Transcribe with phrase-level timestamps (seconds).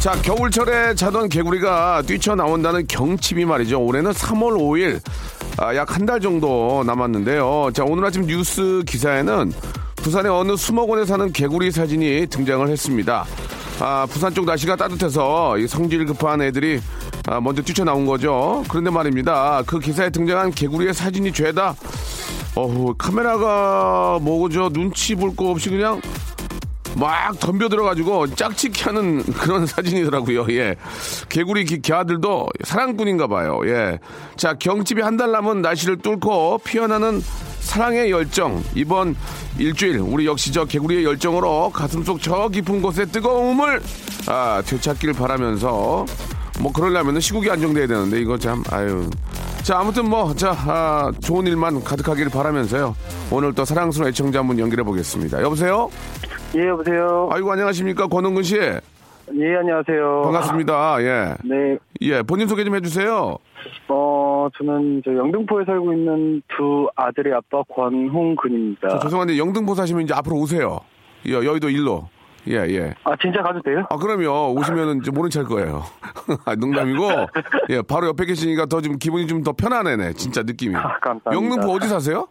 [0.00, 3.82] 자, 겨울철에 자던 개구리가 뛰쳐나온다는 경칩이 말이죠.
[3.82, 5.00] 올해는 3월 5일,
[5.58, 7.70] 아, 약 한 달 정도 남았는데요.
[7.74, 9.52] 자, 오늘 아침 뉴스 기사에는
[9.96, 13.26] 부산의 어느 수목원에 사는 개구리 사진이 등장을 했습니다.
[13.80, 16.80] 아, 부산 쪽 날씨가 따뜻해서 이 성질 급한 애들이
[17.26, 18.64] 아, 먼저 뛰쳐나온 거죠.
[18.68, 19.62] 그런데 말입니다.
[19.66, 21.74] 그 기사에 등장한 개구리의 사진이 죄다
[22.54, 24.70] 어후, 카메라가 뭐죠?
[24.70, 26.00] 눈치 볼 거 없이 그냥
[26.96, 30.46] 막 덤벼 들어가지고 짝짓기 하는 그런 사진이더라고요.
[30.50, 30.76] 예.
[31.28, 33.60] 개구리 기, 개아들도 사랑꾼인가 봐요.
[33.66, 33.98] 예.
[34.36, 37.22] 자, 경칩이 한 달 남은 날씨를 뚫고 피어나는
[37.60, 38.62] 사랑의 열정.
[38.74, 39.14] 이번
[39.58, 43.82] 일주일 우리 역시 저 개구리의 열정으로 가슴속 저 깊은 곳의 뜨거움을
[44.26, 46.06] 아, 되찾기를 바라면서
[46.60, 49.08] 뭐 그러려면 시국이 안정돼야 되는데 이거 참 아유.
[49.62, 52.96] 자 아무튼 뭐자 아, 좋은 일만 가득하기를 바라면서요.
[53.30, 55.42] 오늘 또 사랑스러운 애청자 한분 연결해 보겠습니다.
[55.42, 55.90] 여보세요?
[56.56, 57.28] 예, 여보세요.
[57.32, 60.22] 아이고 안녕하십니까 권은근 씨 예, 안녕하세요.
[60.24, 60.96] 반갑습니다.
[61.02, 61.34] 예.
[61.44, 63.36] 네, 예, 본인 소개 좀 해주세요.
[63.88, 68.88] 어, 저는 저 영등포에 살고 있는 두 아들의 아빠 권홍근입니다.
[68.88, 70.80] 저 죄송한데 영등포 사시면 이제 앞으로 오세요.
[71.26, 72.08] 예, 여의도 일로.
[72.48, 72.94] 예, 예.
[73.04, 73.84] 아, 진짜 가도 돼요?
[73.90, 74.54] 아, 그럼요.
[74.58, 75.84] 오시면은 이제 모른 척할 거예요.
[76.46, 77.08] 아, 농담이고.
[77.68, 80.14] 예, 바로 옆에 계시니까 더 좀 기분이 좀 더 편안해네.
[80.14, 80.74] 진짜 느낌이.
[80.74, 81.32] 아, 감사합니다.
[81.34, 82.26] 영등포 어디 사세요?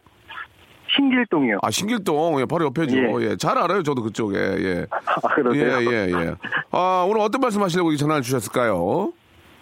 [0.99, 1.59] 신길동이요.
[1.61, 2.41] 아, 신길동.
[2.41, 2.97] 예, 바로 옆에죠.
[2.97, 3.31] 예.
[3.31, 3.37] 예.
[3.37, 3.83] 잘 알아요.
[3.83, 4.37] 저도 그쪽에.
[4.37, 4.85] 예.
[4.91, 5.79] 아, 그러세요?
[5.81, 6.35] 예, 예, 예.
[6.71, 9.13] 아, 오늘 어떤 말씀 하시려고 이 전화를 주셨을까요?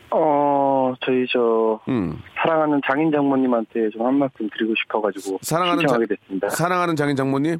[0.09, 2.17] 어, 저희 저 음.
[2.41, 6.49] 사랑하는 장인 장모님한테 좀 한 말씀 드리고 싶어 가지고 사랑하는 신청하게 자- 됐습니다.
[6.49, 7.59] 사랑하는 장인 장모님?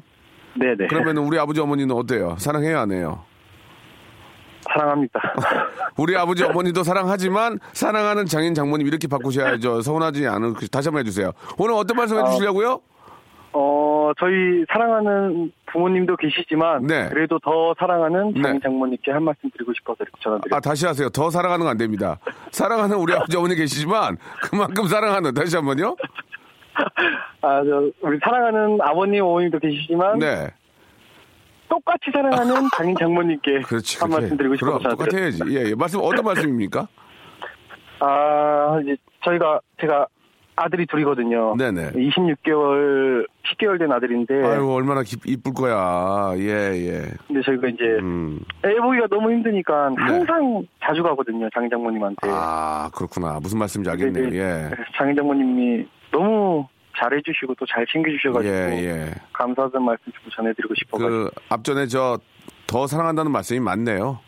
[0.56, 0.86] 네 네.
[0.88, 2.36] 그러면 우리 아버지 어머니는 어때요?
[2.38, 3.22] 사랑해요, 안 해요?
[4.72, 5.20] 사랑합니다.
[5.98, 9.82] 우리 아버지 어머니도 사랑하지만 사랑하는 장인 장모님 이렇게 바꾸셔야죠.
[9.82, 11.32] 서운하지 않은 다시 한번 해주세요.
[11.58, 12.70] 오늘 어떤 말씀 해주시려고요?
[12.72, 12.80] 어,
[14.18, 17.08] 저희 사랑하는 부모님도 계시지만 네.
[17.08, 18.58] 그래도 더 사랑하는 장인 네.
[18.62, 20.56] 장모님께 한 말씀 드리고 싶어서 이렇게 전화드렸습니다.
[20.56, 21.08] 아 다시 하세요.
[21.10, 22.18] 더 사랑하는 건 안 됩니다.
[22.50, 25.94] 사랑하는 우리 아버지 어머니 계시지만 그만큼 사랑하는 다시 한 번요.
[27.42, 30.48] 아, 저 우리 사랑하는 아버님, 어머님도 계시지만 네,
[31.68, 33.98] 똑같이 사랑하는 장인 장모님께 그렇지.
[33.98, 34.90] 한 말씀 드리고 싶어서 그럼.
[34.96, 35.40] 똑같아야지.
[35.50, 35.74] 예, 예.
[35.74, 36.86] 말씀 어떤 말씀입니까?
[38.00, 40.06] 아, 이제 저희가 제가
[40.60, 41.54] 아들이 둘이거든요.
[41.56, 41.92] 네네.
[41.92, 46.32] 26개월, 10개월 된 아들인데 아유 얼마나 기, 이쁠 거야.
[46.36, 46.42] 예,
[46.74, 47.02] 예.
[47.26, 48.40] 근데 저희가 이제 음.
[48.64, 51.48] 애 보기가 너무 힘드니까 항상 자주 가거든요.
[51.54, 52.26] 장인 장모님한테.
[52.26, 52.32] 네.
[52.34, 53.38] 아 그렇구나.
[53.40, 54.30] 무슨 말씀인지 알겠네요.
[54.30, 54.68] 네, 예.
[54.70, 56.66] 그래서 장인 장모님이 너무
[56.98, 59.10] 잘해주시고 또 잘 챙겨주셔가지고 예, 예.
[59.32, 62.18] 감사하다는 말씀 좀 전해드리고 싶어가지고 그 앞전에 저
[62.68, 64.18] 더 사랑한다는 말씀이 맞네요.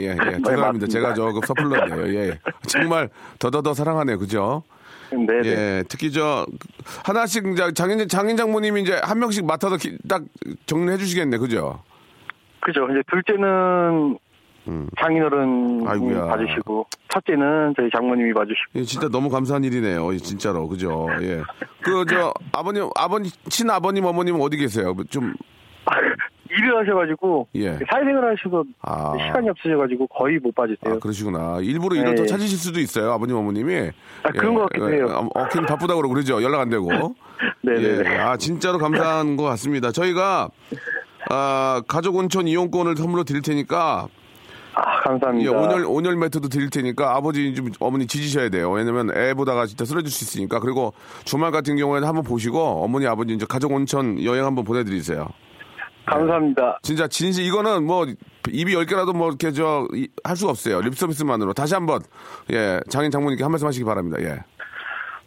[0.00, 0.16] 예, 예, 예.
[0.42, 0.86] 죄송합니다.
[0.86, 2.18] 제가 저그 서툴렀네요.
[2.18, 2.38] 예.
[2.66, 4.18] 정말 더더더 사랑하네요.
[4.18, 4.62] 그죠?
[5.10, 5.48] 네네.
[5.48, 5.84] 예.
[5.88, 6.46] 특히 저
[7.04, 10.22] 하나씩 이제 장인 장인 장모님이 이제 한 명씩 맡아서 기- 딱
[10.66, 11.38] 정리해 주시겠네.
[11.38, 11.82] 그죠?
[12.60, 12.86] 그죠.
[12.90, 14.18] 이제 둘째는
[15.00, 15.88] 장인어른 음.
[15.88, 16.26] 아이고야.
[16.26, 20.12] 봐주시고 첫째는 저희 장모님이 봐주시고 예, 진짜 너무 감사한 일이네요.
[20.12, 20.66] 예, 진짜로.
[20.66, 21.06] 그죠?
[21.20, 21.42] 예.
[21.82, 24.94] 그 저 아버님 아버님 친 아버님 어머님 어디 계세요?
[25.08, 25.34] 좀
[26.66, 27.78] 일을 하셔가지고 예.
[27.90, 29.12] 사회생활 하셔서 아.
[29.26, 30.94] 시간이 없으셔가지고 거의 못 봐주세요.
[30.94, 31.58] 아, 그러시구나.
[31.62, 32.14] 일부러 일을 네.
[32.16, 33.12] 더 찾으실 수도 있어요.
[33.12, 33.90] 아버님, 어머님이.
[34.22, 35.06] 아, 그런 것 같기도 해요.
[35.08, 36.42] 어, 어, 괜히 바쁘다고 그러고 그러죠.
[36.42, 36.90] 연락 안 되고.
[37.62, 38.10] 네네네.
[38.12, 38.18] 예.
[38.18, 39.92] 아, 진짜로 감사한 것 같습니다.
[39.92, 40.48] 저희가,
[41.30, 44.08] 아, 가족 온천 이용권을 선물로 드릴 테니까,
[44.74, 45.50] 아, 예, 감사합니다.
[45.52, 48.70] 온열, 온열 매트도 드릴 테니까 아버지 좀, 어머니 지지셔야 돼요.
[48.70, 50.60] 왜냐면 애 보다가 진짜 쓰러질 수 있으니까.
[50.60, 50.92] 그리고
[51.24, 55.28] 주말 같은 경우에는 한번 보시고, 어머니, 아버지 이제 가족 온천 여행 한번 보내드리세요.
[56.06, 56.78] 감사합니다.
[56.82, 58.06] 진짜 진실 이거는 뭐
[58.48, 59.86] 입이 열 개라도 뭐 이렇게 저
[60.24, 60.80] 할 수가 없어요.
[60.80, 62.00] 립 서비스만으로 다시 한번
[62.50, 64.18] 예 장인 장모님께 한 말씀 하시기 바랍니다.
[64.20, 64.38] 예.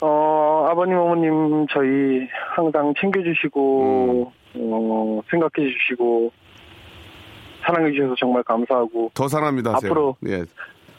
[0.01, 6.31] 어, 아버님, 어머님, 저희 항상 챙겨주시고, 어, 생각해 주시고
[7.65, 9.71] 사랑해 주셔서 정말 감사하고 더 사랑합니다.
[9.75, 10.45] 앞으로 예.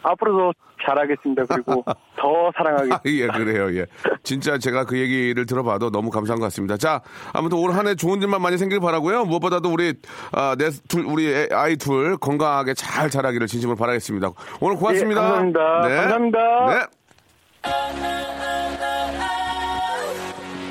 [0.03, 0.53] 앞으로도
[0.87, 1.45] 잘하겠습니다.
[1.47, 1.85] 그리고
[2.17, 2.97] 더 사랑하겠습니다.
[2.97, 3.87] 아, 예, 그래요, 예.
[4.23, 6.77] 진짜 제가 그 얘기를 들어봐도 너무 감사한 것 같습니다.
[6.79, 7.03] 자,
[7.35, 9.95] 아무튼 올 한 해 좋은 일만 많이 생길 바라고요 무엇보다도 우리,
[10.33, 14.31] 아, 내, 둘, 우리 애- 아이 둘 건강하게 잘 자라기를 진심으로 바라겠습니다.
[14.61, 15.21] 오늘 고맙습니다.
[15.21, 15.81] 예, 감사합니다.
[15.89, 15.97] 네.
[15.97, 16.67] 감사합니다.
[16.67, 16.81] 네.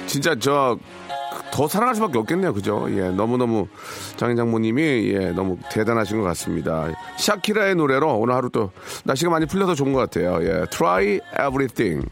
[0.08, 0.78] 진짜 저,
[1.52, 2.54] 더 사랑할 수밖에 없겠네요.
[2.54, 2.88] 그죠?
[2.92, 3.68] 예, 너무너무
[4.18, 6.88] 장인 장모님이 예, 너무 대단하신 것 같습니다.
[7.18, 8.72] 샤키라의 노래로 오늘 하루 또
[9.04, 10.40] 날씨가 많이 풀려서 좋은 것 같아요.
[10.42, 12.08] 예, Try Everything.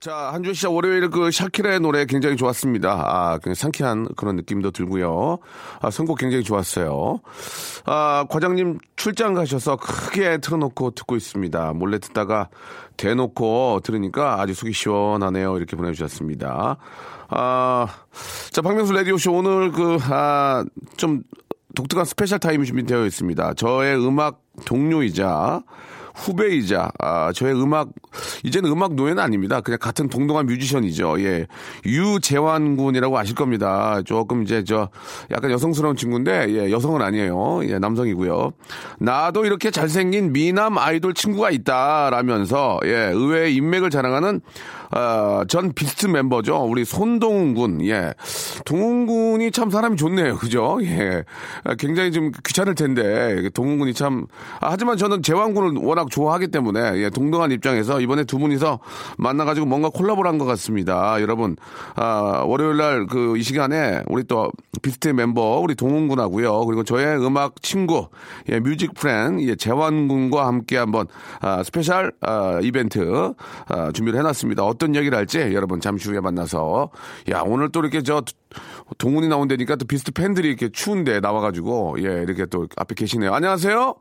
[0.00, 2.90] 자, 한주 시작 월요일 그 샤키라의 노래 굉장히 좋았습니다.
[2.90, 5.36] 아, 그냥 상쾌한 그런 느낌도 들고요.
[5.82, 7.20] 아, 선곡 굉장히 좋았어요.
[7.84, 11.74] 아, 과장님 출장 가셔서 크게 틀어놓고 듣고 있습니다.
[11.74, 12.48] 몰래 듣다가
[12.96, 15.58] 대놓고 들으니까 아주 속이 시원하네요.
[15.58, 16.78] 이렇게 보내주셨습니다.
[17.28, 17.86] 아,
[18.52, 20.64] 자, 박명수 라디오쇼 오늘 그, 아,
[20.96, 21.24] 좀
[21.74, 23.52] 독특한 스페셜 타임이 준비되어 있습니다.
[23.52, 25.62] 저의 음악 동료이자
[26.20, 27.88] 후배이자 아, 저의 음악
[28.44, 29.60] 이제는 음악 노예는 아닙니다.
[29.60, 31.20] 그냥 같은 동동한 뮤지션이죠.
[31.22, 31.46] 예,
[31.86, 34.00] 유재환 군이라고 아실 겁니다.
[34.04, 34.88] 조금 이제 저
[35.30, 37.62] 약간 여성스러운 친구인데 예, 여성은 아니에요.
[37.64, 38.52] 예, 남성이고요.
[38.98, 44.40] 나도 이렇게 잘생긴 미남 아이돌 친구가 있다라면서 예, 의외의 인맥을 자랑하는
[44.92, 46.56] 어, 전 비스트 멤버죠.
[46.64, 47.86] 우리 손동훈 군.
[47.86, 48.12] 예.
[48.64, 50.36] 동훈 군이 참 사람이 좋네요.
[50.36, 50.78] 그죠?
[50.82, 51.24] 예.
[51.62, 54.26] 아, 굉장히 좀 귀찮을 텐데, 동훈 군이 참,
[54.60, 58.80] 아, 하지만 저는 재환 군을 워낙 좋아하기 때문에, 예, 동등한 입장에서 이번에 두 분이서
[59.18, 61.20] 만나가지고 뭔가 콜라보를 한 것 같습니다.
[61.20, 61.56] 여러분,
[61.96, 64.50] 아, 월요일 날 그 이 시간에 우리 또
[64.82, 66.64] 비스트 멤버, 우리 동훈 군하고요.
[66.66, 68.08] 그리고 저의 음악 친구,
[68.48, 71.06] 예, music friend, 예, 재환 군과 함께 한번,
[71.40, 73.32] 아, special, 아, 이벤트,
[73.68, 74.64] 아, 준비를 해놨습니다.
[74.64, 76.90] 어떤 얘기를 할지 여러분 잠시 후에 만나서
[77.30, 78.22] 야 오늘 또 이렇게 저
[78.98, 83.32] 동훈이 나온다니까 또 비스트 팬들이 이렇게 추운데 나와가지고 예 이렇게 또 앞에 계시네요.
[83.32, 83.94] 안녕하세요.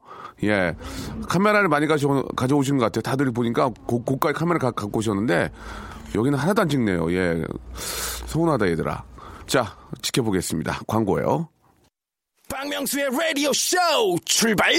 [0.43, 0.75] 예
[1.27, 3.01] 카메라를 많이 가져 가져오시는 것 같아요.
[3.01, 5.51] 다들 보니까 고, 고가의 카메라 가, 갖고 오셨는데
[6.15, 7.11] 여기는 하나도 안 찍네요.
[7.13, 7.43] 예
[8.25, 9.03] 서운하다 얘들아.
[9.47, 10.81] 자 지켜보겠습니다.
[10.87, 11.49] 광고예요.
[12.49, 13.77] 박명수의 라디오 쇼
[14.25, 14.73] 출발!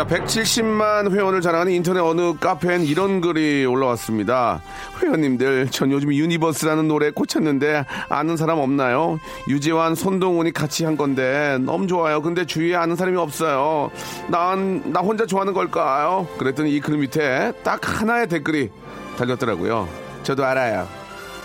[0.00, 4.62] 자, 170만 회원을 자랑하는 인터넷 어느 카페엔 이런 글이 올라왔습니다.
[5.02, 9.20] 회원님들, 전 요즘 Universe라는 노래 꽂혔는데 아는 사람 없나요?
[9.46, 12.22] 유재환, 손동훈이 같이 한 건데 너무 좋아요.
[12.22, 13.90] 근데 주위에 아는 사람이 없어요.
[14.28, 16.26] 난, 나 혼자 좋아하는 걸까요?
[16.38, 18.70] 그랬더니 이 글 밑에 딱 하나의 댓글이
[19.18, 19.86] 달렸더라고요.
[20.22, 20.88] 저도 알아요.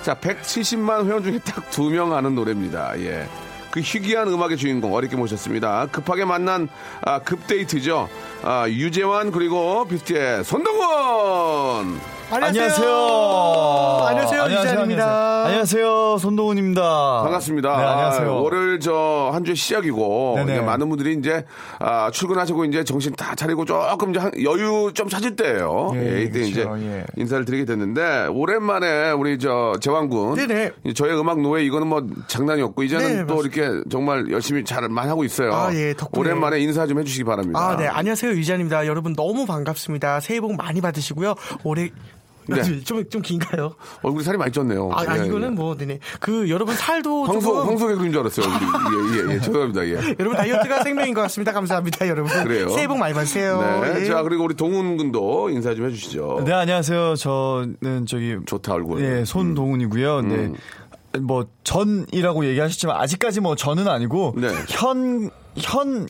[0.01, 2.97] 자, 170만 회원 중에 딱 두 명 아는 노래입니다.
[3.01, 3.27] 예.
[3.75, 5.87] 그 희귀한 음악의 주인공 어렵게 모셨습니다.
[5.87, 6.69] 급하게 만난
[7.01, 8.07] 아, 급데이트죠.
[8.41, 11.99] 아, 유재환 그리고 비스트의 손동원.
[12.31, 12.87] 안녕하세요.
[14.07, 15.45] 안녕하세요, 유재환입니다.
[15.45, 17.21] 안녕하세요, 손동훈입니다.
[17.23, 17.77] 반갑습니다.
[17.77, 18.29] 네, 안녕하세요.
[18.29, 20.53] 아, 월요일 저 한 주의 시작이고 네네.
[20.53, 21.45] 이제 많은 분들이 이제
[21.79, 25.91] 아, 출근하시고 이제 정신 다 차리고 조금 이제 한- 여유 좀 찾을 때예요.
[25.95, 26.77] 예, 예, 이때 그렇죠.
[26.77, 27.05] 이제 예.
[27.17, 30.71] 인사를 드리게 됐는데 오랜만에 우리 저 재환군 네네.
[30.95, 35.09] 저의 음악 노예 이거는 뭐 장난이 없고 이제는 네, 또 이렇게 정말 열심히 잘 많이
[35.09, 35.53] 하고 있어요.
[35.53, 36.29] 아, 예, 덕분에.
[36.29, 37.59] 오랜만에 인사 좀 해주시기 바랍니다.
[37.59, 37.87] 아, 네.
[37.87, 38.31] 안녕하세요.
[38.31, 38.85] 유지한입니다.
[38.87, 40.19] 여러분 너무 반갑습니다.
[40.21, 41.23] 새해 복 많이 받으시고
[41.63, 41.89] 올해
[42.47, 42.79] 네.
[42.81, 43.75] 좀, 좀 긴가요?
[44.03, 44.91] 얼굴이 살이 많이 쪘네요.
[44.91, 45.55] 아, 아, 예, 이거는 예.
[45.55, 45.99] 뭐, 네네.
[46.19, 47.67] 그, 여러분 살도 황소, 조금.
[47.69, 48.45] 황소 개그인 줄 알았어요.
[48.47, 49.39] 예, 예, 예.
[49.39, 49.85] 죄송합니다.
[49.87, 50.15] 예.
[50.19, 51.51] 여러분 다이어트가 생명인 것 같습니다.
[51.51, 52.31] 감사합니다, 여러분.
[52.43, 52.69] 그래요.
[52.69, 53.81] 새해 복 많이 받으세요.
[53.83, 54.01] 네.
[54.01, 54.05] 예.
[54.05, 56.43] 자, 그리고 우리 동훈 군도 인사 좀 해주시죠.
[56.45, 57.15] 네, 안녕하세요.
[57.15, 59.01] 저는 저기 좋다, 얼굴.
[59.01, 60.19] 예, 손동훈이고요.
[60.19, 60.29] 음.
[60.29, 61.19] 네.
[61.19, 64.49] 뭐 전이라고 얘기하셨지만 아직까지 뭐 전은 아니고 네.
[64.67, 66.07] 현현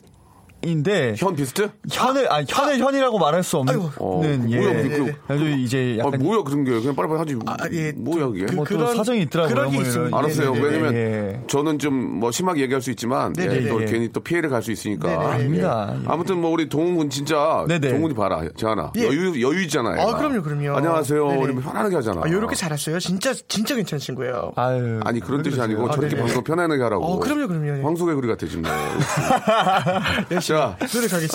[0.62, 1.70] 인데 현 비스트?
[1.92, 4.36] 현을 아 현을 현이라고 말할 수 없는 어, 예.
[4.36, 6.72] 뭐야, 그, 그, 아주 이제 아, 약간 뭐야, 그런 게.
[6.72, 7.38] 그냥 빨리빨리 하지.
[7.46, 7.92] 아, 예.
[7.92, 8.46] 뭐야, 그게?
[8.46, 9.54] 그- 뭐또 그런- 사정이 있더라고요.
[9.54, 9.82] 그런 게 뭐.
[9.86, 10.18] 있습니다.
[10.18, 10.52] 알았어요.
[10.54, 10.68] 네네네.
[10.68, 11.40] 왜냐면 예.
[11.46, 13.68] 저는 좀 뭐 심하게 얘기할 수 있지만 예.
[13.68, 15.08] 또 괜히 또 피해를 갈 수 있으니까.
[15.08, 15.30] 네네네.
[15.30, 15.94] 아닙니다.
[16.00, 16.04] 예.
[16.08, 17.90] 아무튼 뭐 우리 동훈 군 진짜 네네.
[17.92, 18.42] 동훈이 봐라.
[18.56, 18.90] 재하나.
[18.96, 19.04] 예.
[19.06, 20.00] 여유 여유 있잖아요.
[20.00, 20.74] 아, 그럼요, 그럼요.
[20.76, 21.28] 안녕하세요.
[21.28, 21.42] 네네.
[21.44, 22.22] 이러면 편안하게 하잖아.
[22.24, 22.98] 아, 요렇게 잘했어요.
[22.98, 24.52] 진짜, 진짜 괜찮은 친구예요.
[24.56, 25.00] 아유.
[25.04, 26.22] 아니 그런 뜻이 아니고 아, 저렇게 네네.
[26.26, 27.04] 방송 편안하게 하라고.
[27.04, 27.86] 어, 그럼요, 그럼요.
[27.86, 28.64] 황소개구리 같아 지금.
[30.32, 30.76] 열심히 자.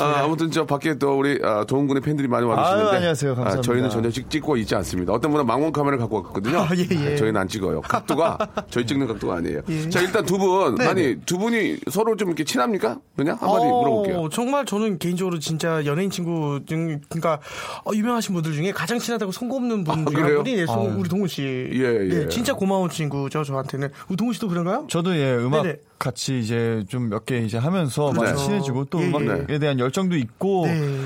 [0.04, 3.36] 아, 아무튼 저 밖에 또 우리 아, 도훈군의 팬들이 많이 와주시는데 아유, 안녕하세요.
[3.36, 3.62] 감사합니다.
[3.62, 5.14] 저희는 전혀 찍, 찍고 있지 않습니다.
[5.14, 6.60] 어떤 분은 망원 카메라 갖고 왔거든요.
[6.60, 7.16] 아, 예, 예.
[7.16, 7.82] 저희는 안 찍어요.
[7.82, 8.38] 각도가
[8.70, 9.62] 저희 찍는 각도가 아니에요.
[9.70, 9.90] 예.
[9.90, 13.00] 자, 일단 두 분, 네, 아니 두 분이 서로 좀 이렇게 친합니까?
[13.16, 14.30] 그냥 한마디 어, 물어볼게요.
[14.30, 17.40] 정말 저는 개인적으로 진짜 연예인 친구 중 그러니까
[17.86, 20.44] 어, 유명하신 분들 중에 가장 친하다고 손꼽는 분 아, 중에 한 그래요?
[20.44, 20.96] 분이 예, 송- 아유.
[21.00, 21.42] 우리 동훈 씨.
[21.44, 22.28] 예, 예.
[22.30, 23.90] 진짜 고마운 친구죠 저한테는.
[24.10, 24.86] 우리 동훈 씨도 그런가요?
[24.90, 25.78] 저도 예 음악 네네.
[26.02, 28.44] 같이 이제 좀 몇 개 이제 하면서 많이 그렇죠.
[28.46, 29.60] 친해지고 또 예, 음악에 예.
[29.60, 30.98] 대한 열정도 있고 네.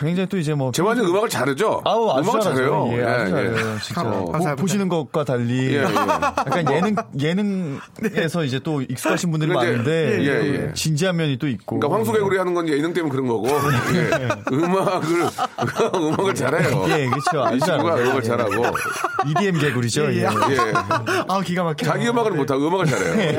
[0.00, 1.82] 굉장히 또 이제 뭐 재환이 음악을 잘하죠?
[1.84, 2.40] 아우 아주 음악을.
[2.40, 2.88] 잘해요.
[2.92, 3.78] 예, 아주 잘해요.
[3.82, 4.56] 진짜 감- 뭐 감사합니다.
[4.56, 5.82] 보시는 것과 달리 예, 예.
[5.82, 10.72] 약간 예능 예능에서 이제 또 익숙하신 분들이 많은데 예, 또 예.
[10.74, 14.28] 진지한 면이 또 있고 그러니까 황소개구리 하는 건 예능 때문에 그런 거고 예.
[14.54, 15.26] 음악을
[15.94, 16.84] 음악을 잘해요.
[16.88, 17.56] 예, 그렇죠.
[17.56, 17.96] 이 친구가.
[17.96, 18.22] 음악을 예.
[18.22, 18.64] 잘하고
[19.28, 20.12] EDM 개구리죠.
[20.14, 20.22] 예.
[20.22, 20.26] 예.
[21.28, 21.84] 아 기가 막혀.
[21.86, 23.20] 자기 음악을 못하고 음악을 잘해요.
[23.20, 23.38] 예.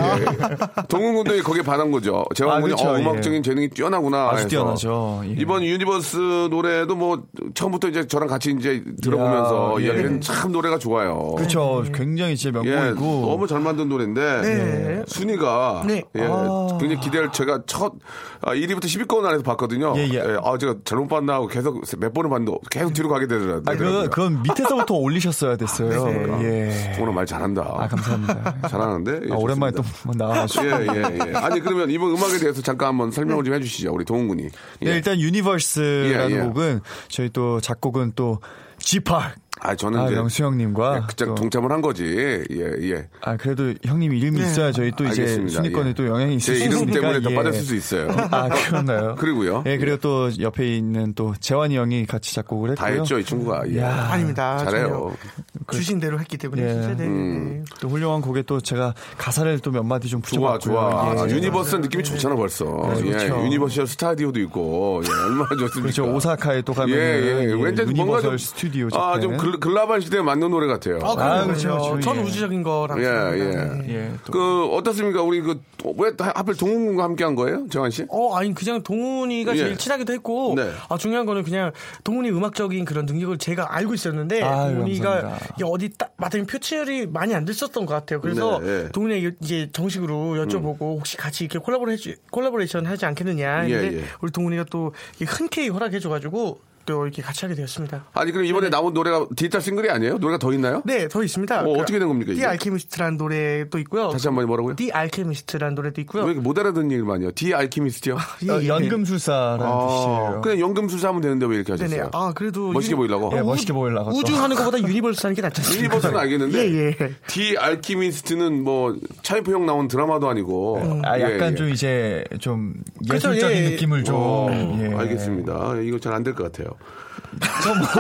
[0.88, 2.26] 동훈 군도 거기에 반한 거죠.
[2.36, 2.90] 재환 군이 아, 그렇죠.
[2.90, 3.02] 어, 예.
[3.04, 4.30] 음악적인 재능이 뛰어나구나.
[4.30, 4.48] 아주 해서.
[4.50, 5.22] 뛰어나죠.
[5.26, 5.36] 예.
[5.38, 9.86] 이번 Universe 노래도 뭐 처음부터 이제 저랑 같이 이제 들어보면서 야, 예.
[9.86, 11.36] 이야기는 참 노래가 좋아요.
[11.38, 11.84] 그렇죠.
[11.94, 15.04] 굉장히 진짜 예, 명곡이고 너무 잘 만든 노래인데 네.
[15.08, 16.04] 순위가 네.
[16.16, 16.78] 예, 아.
[16.80, 17.94] 굉장히 기대를 제가 첫
[18.42, 19.94] 아, 1위부터 10위권 안에서 봤거든요.
[19.98, 20.38] 예, 예.
[20.44, 23.64] 아 제가 잘못 봤나 하고 계속 몇 번을 봤는데 계속 뒤로 가게 되더라고요.
[23.66, 26.40] 아, 그, 그건 밑에서부터 올리셨어야 됐어요.
[26.44, 26.98] 예.
[27.00, 27.62] 오늘 말 잘한다.
[27.62, 28.56] 아, 감사합니다.
[28.70, 29.84] 잘하는데 예, 아, 오랜만에 또.
[30.16, 30.66] 나와가지고.
[30.66, 31.34] 예, 예, 예.
[31.36, 34.44] 아니 그러면 이번 음악에 대해서 잠깐 한번 설명을 좀 해주시죠, 우리 동훈 군이.
[34.44, 34.50] 네,
[34.90, 34.96] 예.
[34.96, 36.39] 일단 Universe라는 예, 예.
[36.48, 38.40] 곡은 저희 또 작곡은 또
[38.80, 39.49] G-Park.
[39.62, 42.06] 아 저는 아, 이제 명수 형님과 그짝 또- 동참을 한 거지.
[42.52, 43.08] 예, 예.
[43.22, 45.54] 아 그래도 형님 이름이 있어야 저희 또 이제 알겠습니다.
[45.54, 45.94] 순위권에 예.
[45.94, 47.36] 또 영향이 있을 제 수 이름 있으니까 때문에 더 예.
[47.36, 48.08] 빠졌을 수 있어요.
[48.32, 49.16] 아 그런가요?
[49.20, 49.64] 그리고요.
[49.66, 52.88] 예 그리고 또 옆에 있는 또 재환이 형이 같이 작곡을 했고요.
[52.88, 53.64] 다 했죠, 이 친구가.
[53.70, 53.80] 예.
[53.80, 54.08] 야.
[54.12, 54.58] 아닙니다.
[54.60, 54.88] 잘해요.
[54.88, 56.74] 전혀 주신 대로 했기 때문에 예.
[56.74, 57.06] 진짜 네.
[57.06, 57.66] 음.
[57.82, 60.74] 또 훌륭한 곡에 또 제가 가사를 또 몇 마디 좀 좋아, 붙여봤고요.
[60.74, 61.16] 좋아.
[61.16, 61.20] 예.
[61.22, 62.66] 아, Universe 느낌이 좋잖아, 벌써.
[62.96, 63.44] 네, 예, 좋죠.
[63.46, 65.82] 유니버셜 스타디오도 있고, 예, 얼마나 좋습니까?
[65.82, 67.02] 그렇죠 오사카에 또 가면 예,
[67.50, 67.54] 예.
[67.54, 69.60] 왠지 뭔가 좀, 스튜디오 아, 좀 Japan.
[69.60, 71.00] 글라- 글로벌 시대에 맞는 노래 같아요.
[71.02, 71.70] 아, 아, 그렇죠.
[71.70, 72.00] 그렇죠, 그렇죠.
[72.02, 72.22] 전 예.
[72.22, 73.00] 우주적인 거랑.
[73.00, 73.04] 예.
[73.06, 73.46] 예.
[73.46, 73.86] 네.
[73.90, 74.32] 예, 또.
[74.32, 75.22] 그, 어떻습니까?
[75.22, 75.62] 우리 그,
[75.98, 77.68] 왜 하필 동훈군과 함께 한 거예요?
[77.70, 78.06] 정한 씨?
[78.10, 79.58] 어, 아니, 그냥 동훈이가 예.
[79.58, 80.70] 제일 친하기도 했고, 네.
[80.90, 81.72] 아, 중요한 거는 그냥
[82.04, 85.54] 동훈이 음악적인 그런 능력을 제가 알고 있었는데, 아유, 동훈이가 감사합니다.
[85.56, 88.20] 이게 어디 딱, 마땅히 표출이 많이 안 됐었던 것 같아요.
[88.22, 88.90] 그래서 네, 네.
[88.92, 93.70] 동훈이가 이제 정식으로 여쭤보고, 혹시 같이 이렇게 콜라보레이션, 콜라보레이션 하지 않겠느냐.
[93.70, 94.04] 예, 근데 예.
[94.22, 94.92] 우리 동훈이가 또
[95.26, 96.60] 흔쾌히 허락해줘가지고,
[96.90, 98.06] 또 이렇게 같이 하게 되었습니다.
[98.14, 100.18] 아니, 그럼 이번에 나온 노래가 디지털 싱글이 아니에요?
[100.18, 100.82] 노래가 더 있나요?
[100.86, 101.62] 네, 더 있습니다.
[101.62, 102.34] 어, 어떻게 된 겁니까?
[102.34, 104.10] 디 알케미스트라는 노래도 있고요.
[104.10, 104.76] 다시 한 번 뭐라고요?
[104.76, 106.24] The Alchemist라는 노래도 있고요.
[106.24, 107.32] 왜 이렇게 못 알아듣는 얘기를 많이 해요?
[107.36, 108.18] The Alchemist요?
[108.48, 108.68] 예, 어, 예.
[108.68, 110.42] 연금술사라는 아, 뜻이에요.
[110.44, 111.90] 그냥 연금술사 하면 되는데 왜 이렇게 하셨어요?
[111.96, 112.10] 네네.
[112.12, 112.72] 아, 그래도.
[112.72, 113.38] 멋있게 Uni- 보이려고?
[113.38, 114.10] 예, 멋있게 보이려고.
[114.18, 115.84] 우주 하는 것보다 Universe 하는 게 낫지 않습니까?
[115.94, 117.14] Universe는 알겠는데 예, 예.
[117.28, 121.56] The Alchemist는 뭐 차인표 형 나온 드라마도 아니고 아, 약간 예, 예.
[121.56, 122.74] 좀 이제 좀
[123.14, 123.70] 예술적인 예, 예.
[123.70, 124.16] 느낌을 좀.
[124.18, 124.50] 어,
[124.82, 124.92] 예.
[124.96, 125.76] 알겠습니다.
[125.84, 126.70] 이거 잘 안 될 것 같아요.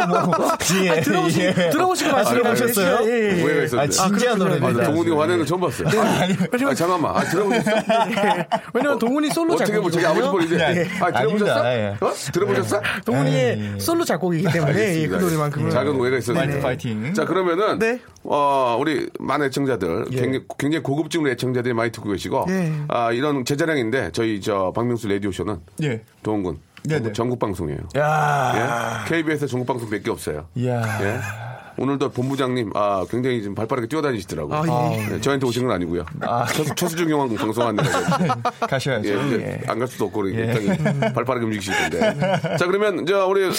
[0.08, 0.48] 뭐, 뭐,
[0.84, 1.54] 예, 들어보시, 예.
[1.54, 3.10] 들어보시고 말씀을 아, 들어보셨어요?
[3.10, 3.44] 예, 예, 예.
[3.44, 3.80] 오해가 있었는데.
[3.80, 4.82] 아, 진지한 그렇군요.
[4.82, 4.84] 아.
[4.86, 5.88] 동훈이 화내는 거 처음 봤어요.
[5.90, 7.16] 아, 아, 잠깐만.
[7.16, 7.72] 아, 들어보셨어?
[8.74, 10.28] 왜냐면 동훈이 솔로 어떻게 뭐 저기 아버지.
[10.30, 10.56] 버리지?
[10.56, 10.88] 예.
[11.02, 11.74] 아, 들어보셨어?
[11.74, 11.98] 예.
[12.00, 12.12] 어?
[12.34, 12.82] 들어보셨어?
[13.06, 15.16] 동훈이의 솔로 작곡이기 때문에 예, 그.
[15.16, 15.70] 노래만큼은.
[15.70, 16.62] 작은 오해가 있었는데.
[16.62, 17.14] 파이팅.
[17.14, 18.00] 자, 그러면은, 네.
[18.24, 22.74] 어, 우리 많은 애청자들, 굉장히, 굉장히 고급진 애청자들이 많이 듣고 계시고, 네.
[22.88, 26.02] 아, 이런 제자량인데, 저희 저 박명수 라디오쇼는 예.
[26.24, 26.60] 동훈군.
[26.84, 27.14] 네네.
[27.14, 27.80] 전국 방송이에요.
[27.98, 29.04] 야.
[29.06, 29.10] 예?
[29.10, 30.48] KBS 전국 방송 몇 개 없어요.
[30.66, 31.02] 야.
[31.04, 31.20] 예?
[31.82, 34.58] 오늘도 본부장님, 아, 굉장히 좀 발빠르게 뛰어다니시더라고요.
[34.58, 35.14] 아, 예.
[35.16, 36.04] 예, 저한테 오신 건 아니고요.
[36.54, 37.90] 첫, 최수종 영화 방송하는데.
[38.68, 39.08] 가셔야죠.
[39.08, 39.68] 예, 이제 예.
[39.68, 40.48] 안 갈 수도 없고, 예.
[40.54, 40.78] 굉장히
[41.14, 42.00] 발빠르게 움직이실 텐데.
[42.58, 43.50] 자, 그러면, 저, 우리,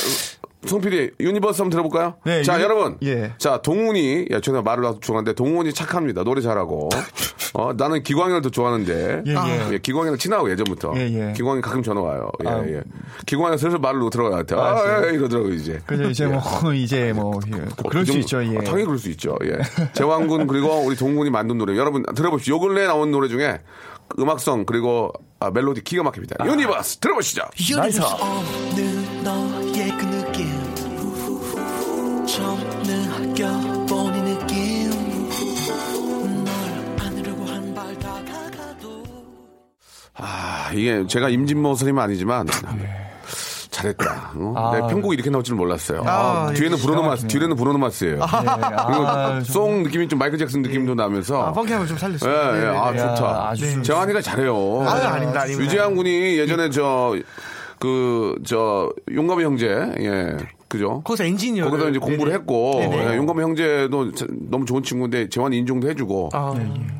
[0.66, 2.14] 송 PD, Universe 한번 들어볼까요?
[2.24, 2.98] 네, 자, Uni- 여러분.
[3.02, 3.32] 예.
[3.38, 6.22] 자, 동훈이, 야, 저는 말을 아주 좋아하는데, 동훈이 착합니다.
[6.22, 6.90] 노래 잘하고.
[7.54, 9.22] 어, 나는 기광이를 더 좋아하는데.
[9.26, 9.72] 예, 예.
[9.72, 10.92] 예, 기광이랑 친하고, 예전부터.
[10.96, 11.32] 예, 예.
[11.32, 12.30] 기광이 가끔 전화 와요.
[12.44, 12.62] 예, 아.
[12.66, 12.82] 예.
[13.26, 14.60] 기광이가 슬슬 말을 못 같아요.
[14.60, 15.80] 아, 아, 예, 이러더라고요, 이제.
[15.86, 16.40] 그래서 이제 뭐,
[16.74, 18.58] 이제 뭐, 예, 또 그럴 수그 있죠, 정도- 예.
[18.58, 19.36] 아, 당연히 그럴 수 있죠.
[19.44, 19.58] 예.
[19.94, 22.56] 재환 군 그리고 우리 동훈 군이 만든 노래 여러분 들어보십시오.
[22.56, 23.60] 요 근래 나온 노래 중에
[24.18, 26.44] 음악성 그리고 아, 멜로디 기가 막힙니다.
[26.44, 27.42] Universe 들어보시죠.
[27.76, 28.00] Nice.
[40.22, 42.46] 아 이게 제가 임진모 선생님은 아니지만
[43.70, 44.32] 잘했다.
[44.34, 44.54] 어?
[44.56, 44.72] 아.
[44.74, 46.02] 내 편곡이 이렇게 나올 줄 몰랐어요.
[46.04, 47.28] 아, 아, 뒤에는 예, 브로노 마스, 기가 막히네요.
[47.28, 48.18] 뒤에는 브로노 마스예요.
[48.86, 52.56] 그리고 아, 송 느낌이 좀 마이클 잭슨 느낌도 나면서 아, 펑키함을 좀 예, 살렸습니다.
[52.56, 52.98] 예, 네, 아, 네.
[52.98, 53.48] 야, 좋다.
[53.50, 54.82] 아주 좀- 재환이가 잘해요.
[54.86, 55.64] 아, 아닙니다, 아닙니다.
[55.64, 57.14] 유재한 군이 예전에 저,
[57.78, 59.66] 그, 저, 용감의 형제,
[60.00, 60.36] 예,
[60.70, 61.02] 그죠?
[61.04, 61.68] 거기서 엔지니어.
[61.68, 63.12] 거기서 이제 공부를 했고, 네네.
[63.12, 66.54] 예, 용감의 형제도 자- 너무 좋은 친구인데, 재환이 인정도 해주고, 아,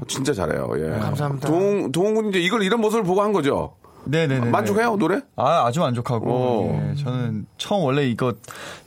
[0.09, 0.99] 진짜 잘해요, 예.
[0.99, 1.49] 감사합니다.
[1.49, 3.77] 동, 동훈 군이 이제 이걸 이런 모습을 보고 한 거죠.
[4.07, 4.51] 네네네.
[4.51, 5.21] 만족해요 노래?
[5.37, 6.29] 아, 아주 만족하고.
[6.29, 6.81] 오.
[6.91, 8.33] 예, 저는 처음 원래 이거,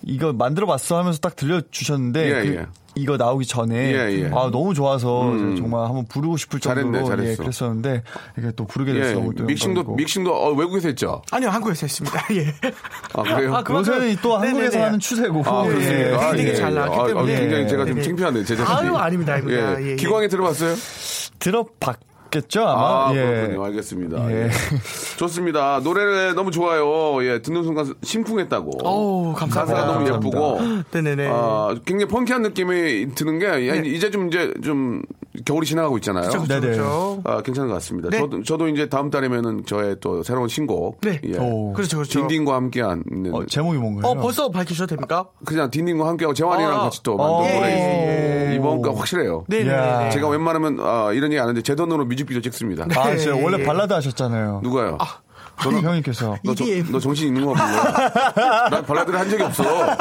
[0.03, 2.27] 이거 만들어 봤어 하면서 딱 들려주셨는데.
[2.27, 2.65] 예, 그 예.
[2.95, 3.75] 이거 나오기 전에.
[3.75, 4.25] 예, 예.
[4.27, 5.55] 아, 너무 좋아서 음.
[5.55, 6.91] 정말 한번 부르고 싶을 정도로.
[6.91, 7.31] 잘했네, 잘했어.
[7.31, 8.03] 예, 그랬었는데.
[8.37, 9.95] 이게 또 부르게 돼서 예, 믹싱도 영광이고.
[9.95, 11.21] 믹싱도 어, 외국에서 했죠.
[11.31, 12.23] 아니요, 한국에서 했습니다.
[12.35, 12.47] 예.
[13.13, 13.55] 아 그래요?
[13.55, 14.83] 아, 그만큼- 요새는 또 한국에서 네네네.
[14.83, 15.43] 하는 추세고.
[15.45, 15.69] 아, 예.
[15.69, 16.31] 그렇습니까?
[16.35, 16.75] 되게 예, 잘 예.
[16.75, 17.39] 나왔기 아, 아, 때문에.
[17.39, 18.01] 굉장히 제가 좀 네네.
[18.07, 18.77] 창피하네, 제 자신이.
[18.77, 19.81] 아유, 아닙니다, 아닙니다.
[19.81, 19.95] 예, 예.
[19.95, 20.75] 기광에 들어봤어요?
[21.39, 21.99] 들어봤
[22.33, 23.09] 겠죠, 아마?
[23.09, 23.21] 아, 예.
[23.21, 23.63] 그렇군요.
[23.65, 24.31] 알겠습니다.
[24.31, 24.45] 예.
[24.45, 24.49] 예.
[25.17, 25.79] 좋습니다.
[25.83, 27.23] 노래 너무 좋아요.
[27.23, 28.79] 예, 듣는 순간 심쿵했다고.
[28.83, 29.81] 어우, 감사합니다.
[29.81, 30.07] 가사가 너무.
[30.07, 30.59] 예쁘고.
[30.91, 31.27] 네네네.
[31.31, 33.87] 아, 굉장히 펑키한 느낌이 드는 게 야, 네.
[33.87, 35.03] 이제 좀 이제 좀
[35.45, 36.29] 겨울이 지나가고 있잖아요.
[36.29, 36.61] 그렇죠, 네네.
[36.61, 37.21] 그렇죠.
[37.23, 38.09] 아, 괜찮은 것 같습니다.
[38.09, 38.19] 네.
[38.19, 41.01] 저도, 저도 이제 다음 달이면은 저의 또 새로운 신곡.
[41.01, 41.19] 네.
[41.23, 41.37] 예.
[41.37, 41.73] 오.
[41.73, 42.19] 그렇죠, 그렇죠.
[42.19, 44.11] 딘딘과 함께한 어, 제목이 뭔가요?
[44.11, 45.27] 어, 벌써 밝히셔도 됩니까?
[45.45, 46.83] 그냥 딘딘과 함께하고 재환이랑 아.
[46.83, 47.39] 같이 또 만든 어.
[47.39, 48.47] 노래 예.
[48.47, 48.55] 예, 예.
[48.55, 49.45] 이번 거 확실해요.
[49.47, 49.73] 네네네.
[49.73, 50.09] 야.
[50.09, 52.85] 제가 웬만하면 아, 이런 얘기 안 하는데 제 돈으로 뮤직비디오 찍습니다.
[52.95, 53.63] 아, 진짜 예, 원래 예.
[53.63, 54.61] 발라드 하셨잖아요.
[54.63, 54.97] 누가요?
[55.63, 56.37] 저는 형님께서.
[56.43, 56.65] 너, 저-.
[56.91, 58.69] 너 정신 있는 거 없는 거야?
[58.69, 59.63] 난 발라드를 한 적이 없어.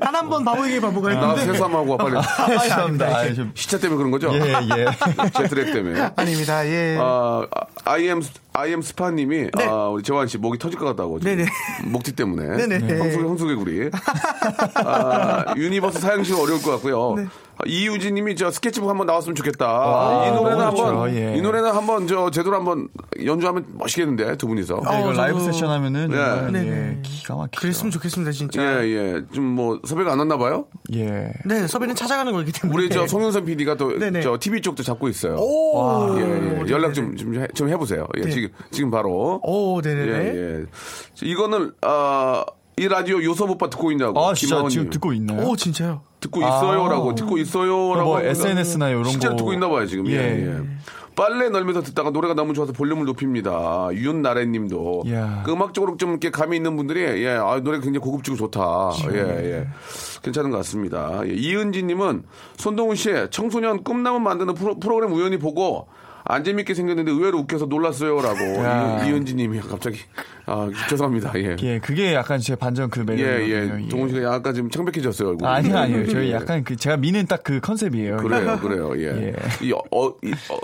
[0.00, 1.52] 단 한 번 바보에게 바보가 나 했는데.
[1.52, 2.16] 세수하고 와 빨리.
[2.60, 3.06] 죄송합니다.
[3.06, 3.50] 아, 좀.
[3.54, 4.32] 시차 때문에 그런 거죠?
[4.34, 4.86] 예, 예.
[5.36, 6.10] jet lag 때문에.
[6.16, 6.98] 아닙니다, 예.
[7.00, 7.46] 아,
[7.84, 8.22] 아이엠
[8.52, 11.20] 아이엠 스파님이 아, 우리 재환 씨 목이 터질 것 같다고.
[11.20, 11.36] 지금.
[11.36, 11.48] 네네.
[11.86, 12.66] 목뒤 때문에.
[12.66, 12.98] 네네.
[12.98, 13.90] 황소 황소개구리.
[14.84, 17.14] 아, Universe 사양식 어려울 것 같고요.
[17.16, 17.24] 네.
[17.58, 19.66] 아, 이유진님이 저 스케치북 한번 나왔으면 좋겠다.
[19.66, 20.60] 와, 이 노래는.
[20.64, 21.36] 한번 예.
[21.36, 22.88] 이 노래는 한번 저 제대로 한번
[23.24, 24.76] 연주하면 멋있겠는데 두 분이서.
[24.76, 26.10] 네, 이거 어, 라이브 저도- 세션 하면은.
[26.10, 26.16] 예.
[26.16, 26.68] 정말, 네네.
[26.70, 27.60] 예, 기가 막히죠.
[27.60, 28.62] 그랬으면 좋겠습니다, 진짜.
[28.62, 29.22] 예, 예.
[29.32, 30.66] 좀 뭐 섭외가 안 왔나 봐요.
[30.94, 31.32] 예.
[31.44, 32.74] 네, 섭외는 찾아가는 거기 때문에.
[32.78, 34.22] 우리 저 송윤선 PD가 또 네네.
[34.22, 35.34] 저 TV 쪽도 잡고 있어요.
[35.36, 36.16] 오.
[36.18, 36.26] 예, 예.
[36.26, 36.70] 네네네.
[36.70, 38.06] 연락 좀, 좀, 해, 좀 해보세요.
[38.16, 38.30] 예, 네.
[38.40, 39.40] 지금, 지금 바로.
[39.42, 40.12] 오, 네네네.
[40.12, 40.64] 예, 예.
[41.22, 42.44] 이거는, 아,
[42.76, 44.18] 이 라디오 요섭 오빠 듣고 있냐고.
[44.18, 44.70] 아, 진짜 김하원님.
[44.70, 45.46] 지금 듣고 있나요?
[45.46, 46.02] 오, 진짜요?
[46.20, 47.14] 듣고 있어요라고, 아.
[47.14, 48.04] 듣고 있어요라고.
[48.04, 49.36] 뭐 하니까 SNS 나 이런 실제로 거.
[49.38, 50.06] 듣고 있나 봐요, 지금.
[50.08, 50.46] 예, 예.
[50.46, 50.60] 예.
[51.16, 53.88] 빨래 널면서 듣다가 노래가 너무 좋아서 볼륨을 높입니다.
[53.92, 55.02] 윤나래 님도.
[55.04, 55.42] 이야.
[55.44, 58.92] 그 음악적으로 좀 이렇게 감이 있는 분들이, 예, 아, 노래 굉장히 고급지고 좋다.
[59.12, 59.68] 예, 예.
[60.22, 61.20] 괜찮은 것 같습니다.
[61.26, 62.22] 예, 이은지 님은
[62.56, 65.88] 손동훈 씨의 청소년 꿈나무 만드는 프로, 프로그램 우연히 보고
[66.32, 69.02] 안 재밌게 생겼는데 의외로 웃겨서 놀랐어요라고 야.
[69.04, 69.98] 이- 이은지 님이 갑자기
[70.46, 71.56] 아 죄송합니다 예.
[71.62, 73.84] 예, 그게 약간 제 반전 그 예, 매력이거든요.
[73.84, 73.88] 예.
[73.88, 75.46] 동훈 씨가 약간 지금 창백해졌어요, 얼굴.
[75.48, 76.06] 아니요, 아니요.
[76.08, 76.32] 저희 예.
[76.32, 78.18] 약간 그 제가 미는 딱 그 컨셉이에요.
[78.18, 79.32] 그래요, 그래요, 예.
[79.32, 79.66] 예.
[79.66, 80.58] 이, 어, 이, 어,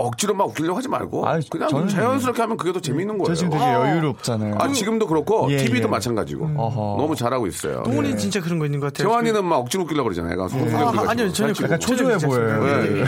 [0.00, 3.26] 억지로 막 웃기려고 하지 말고 아이, 그냥 저는- 자연스럽게 하면 그게 더 재밌는 거예요.
[3.26, 4.56] 저 지금 되게 여유롭잖아요.
[4.58, 5.90] 아, 지금도 그렇고 예, TV도 예.
[5.90, 6.96] 마찬가지고 어허.
[7.00, 7.82] 너무 잘하고 있어요.
[7.84, 8.16] 동훈이 예.
[8.16, 9.08] 진짜 그런 거 있는 것 같아요.
[9.08, 10.32] 재환이는 막 억지로 웃기려고 그러잖아요.
[10.32, 11.10] 약간 소금 아, 뿌려가지고.
[11.10, 11.52] 아니요, 전혀.
[11.62, 12.64] 약간 초조해 보여요.
[12.66, 13.00] 예, 예, 예.
[13.00, 13.04] 예.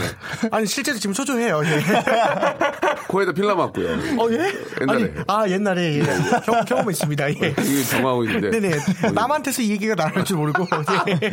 [0.51, 1.61] 아니, 실제로 지금 초조해요.
[1.65, 1.81] 예.
[3.09, 3.89] 코에다 필라 맞고요.
[4.19, 4.53] 어, 예?
[4.81, 5.03] 옛날에.
[5.03, 5.99] 아니, 아, 옛날에.
[5.99, 6.03] 예.
[6.45, 7.31] 경, 경험 있습니다.
[7.31, 7.33] 예.
[7.35, 8.51] 이게 정하고 있는데.
[8.51, 8.77] 네네.
[9.15, 10.67] 남한테서 이 얘기가 나올 줄 모르고.
[11.09, 11.31] 예.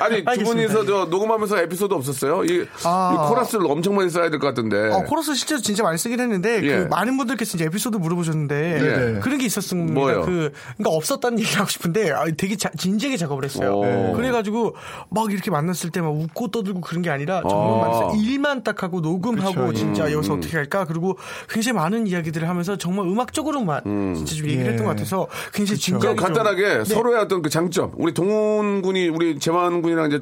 [0.00, 0.44] 아니, 두.
[0.44, 2.44] 분이서 저 녹음하면서 에피소드 없었어요?
[2.44, 3.12] 이, 아.
[3.14, 4.90] 이 코러스를 엄청 많이 써야 될 것 같은데.
[4.92, 6.78] 어, 코러스 실제로 진짜 많이 쓰긴 했는데 예.
[6.78, 9.20] 그 많은 분들께서 이제 에피소드 물어보셨는데 예.
[9.20, 9.92] 그런 게 있었습니다.
[9.92, 10.22] 뭐요?
[10.22, 13.76] 그 그러니까 없었다는 얘기를 하고 싶은데 아, 되게 자- 진지하게 작업을 했어요.
[13.78, 14.12] 오.
[14.14, 14.74] 그래가지고
[15.10, 18.10] 막 이렇게 만났을 때 막 웃고 떠들고 그런 게 아니라 정말 아.
[18.12, 21.16] 때 일만 딱 하고 녹음하고 그쵸, 진짜 여기서 어떻게 할까 그리고
[21.48, 24.70] 굉장히 많은 이야기들을 하면서 정말 음악적으로만 진짜 좀 얘기를 예.
[24.70, 26.84] 했던 것 같아서 굉장히 진지하게 좀- 간단하게 네.
[26.84, 27.92] 서로의 어떤 그 장점.
[27.96, 30.20] 우리 동훈 군이 우리 재환 군이랑 이제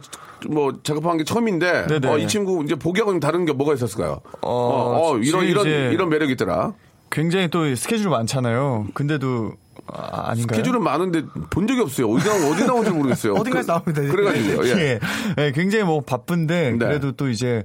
[0.48, 1.86] 뭐 작업한 게 처음인데.
[2.04, 4.20] 어, 이 친구 이제 보기하고는 다른 게 뭐가 있었을까요?
[4.42, 6.72] 어, 어, 이런 지금 이런 이제- 이런 매력이 있더라.
[7.10, 8.86] 굉장히 또 스케줄이 많잖아요.
[8.94, 9.52] 근데도
[9.86, 10.56] 아, 아닌가요?
[10.56, 12.08] 스케줄은 많은데 본 적이 없어요.
[12.10, 13.34] 어디 나 어디 나온지 모르겠어요.
[13.36, 14.00] 어딘가에서 나옵니다.
[14.02, 14.66] 그래가지고요.
[14.68, 14.72] 예.
[14.80, 15.00] 예.
[15.38, 16.78] 예, 굉장히 뭐 바쁜데 네.
[16.78, 17.64] 그래도 또 이제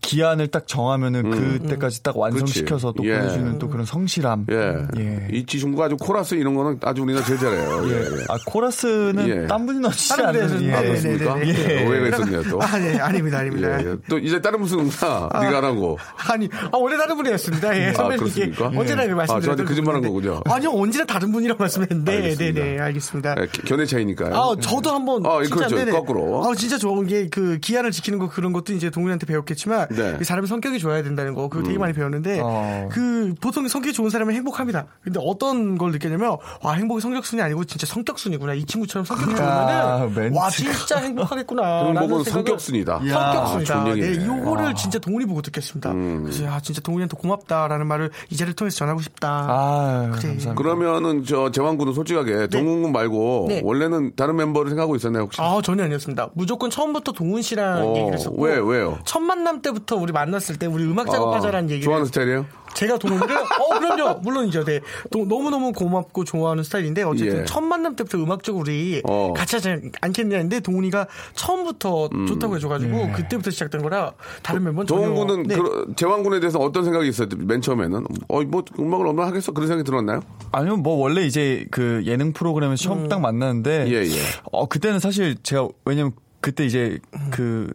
[0.00, 3.08] 기한을 딱 정하면은 그때까지 딱 완성시켜서 또 음.
[3.08, 3.18] 예.
[3.18, 4.46] 보내주는 또 그런 성실함.
[4.50, 4.86] 예.
[4.98, 5.28] 예.
[5.32, 7.82] 이 지중구가 아주 코러스 이런 거는 아주 우리가 제일 잘해요.
[7.88, 7.94] 예.
[8.00, 8.24] 예.
[8.28, 9.46] 아 코러스는 예.
[9.46, 10.24] 딴 분이 넣지 않는.
[10.24, 11.34] 아, 아, 네, 그렇습니까?
[11.36, 11.86] 네, 네, 네.
[11.86, 12.62] 오해가 있었네요, 또.
[12.62, 13.82] 아, 네, 아닙니다, 아닙니다.
[13.82, 13.96] 예, 예.
[14.08, 15.98] 또 이제 다른 무슨 응사 네가 안 하고.
[16.28, 17.76] 아니, 아, 원래 다른 분이었습니다.
[17.78, 18.16] 예, 선배님께
[18.50, 18.78] 그렇습니까?
[18.80, 19.08] 언제나 예.
[19.08, 20.02] 그 말씀드렸던 아, 저한테 거짓말한.
[20.02, 20.40] 거군요.
[20.46, 22.34] 아니요, 언제나 다른 분이라고 말씀했는데.
[22.36, 23.34] 네네, 알겠습니다.
[23.40, 24.34] 예, 견해 차이니까요.
[24.34, 25.76] 아, 저도 한번 아, 진짜 그렇죠.
[25.76, 25.90] 네네.
[25.92, 26.44] 거꾸로.
[26.44, 30.18] 아, 진짜 좋은 게 그 기한을 지키는 거 그런 것도 이제 동훈이한테 배웠겠 지만 네.
[30.20, 32.88] 이 사람의 성격이 좋아야 된다는 거 그거 되게 많이 배웠는데 어.
[32.90, 34.86] 그 보통 성격이 좋은 사람은 행복합니다.
[35.02, 38.54] 근데 어떤 걸 느꼈냐면 와 행복이 성격순이 아니고 진짜 성격순이구나.
[38.54, 40.36] 이 친구처럼 성격이 아, 좋으면은.
[40.36, 41.86] 와 진짜 행복하겠구나.
[41.94, 42.98] 행복은 성격순이다.
[42.98, 43.84] 성격순이다.
[43.84, 44.26] 좋은 네, 얘기네.
[44.26, 45.92] 요거를 진짜 동훈이 보고 듣겠습니다.
[45.92, 49.46] 그래서 아 진짜 동훈이한테 고맙다라는 말을 이 자리를 통해서 전하고 싶다.
[49.48, 50.30] 아, 그래.
[50.32, 50.54] 감사합니다.
[50.54, 53.60] 그러면은 저 재환군은 솔직하게 동훈 군 말고 네.
[53.62, 55.40] 원래는 다른 멤버를 생각하고 있었나요 혹시?
[55.40, 56.30] 아 전혀 아니었습니다.
[56.34, 58.98] 무조건 처음부터 동훈 씨랑 어, 얘기를 했었고 왜, 왜요?
[59.04, 62.46] 첫 만남 때부터 우리 만났을 때 우리 음악 아, 작업하자라는 얘기를 좋아하는 스타일이에요?
[62.74, 67.44] 제가 동훈이를 어 그럼요 물론이죠 네 도- 너무 너무 고맙고 좋아하는 스타일인데 어쨌든 예.
[67.44, 69.34] 첫 만남 때부터 음악적으로 우리 어.
[69.36, 74.12] 같이 하지 않겠냐 했는데 동훈이가 처음부터 좋다고 해줘가지고 그때부터 시작된 거라
[74.42, 75.14] 다른 멤버는 전혀 음.
[75.14, 75.56] 동훈 군은 네.
[75.56, 77.28] 그, 재환군에 대해서 어떤 생각이 있어요?
[77.36, 80.20] 맨 처음에는 어뭐 음악을 얼마나 하겠어 그런 생각이 들었나요?
[80.52, 84.20] 아니요, 뭐 원래 이제 그 예능 프로그램에서 처음 딱 만났는데, 예, 예.
[84.50, 86.98] 어 그때는 사실 제가 왜냐면 그때 이제
[87.30, 87.70] 그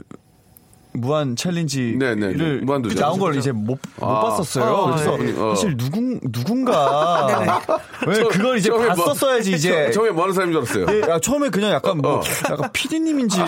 [0.97, 2.55] 무한 challenge를 네, 네, 네.
[2.63, 2.97] 무한도전.
[2.99, 4.21] 나온 걸 이제 못, 못 아.
[4.21, 4.65] 봤었어요.
[4.65, 5.33] 아, 그래서 네.
[5.39, 5.55] 어.
[5.55, 7.41] 사실 누군 누군가
[8.07, 9.91] 왜 처- 그걸 이제 처음에 뭐- 봤었어야지 이제.
[9.91, 10.97] 처음에 뭐 하는 사람인 줄 알았어요.
[11.07, 12.21] 예, 야, 처음에 그냥 약간 뭐 어.
[12.49, 13.39] 약간 PD님인지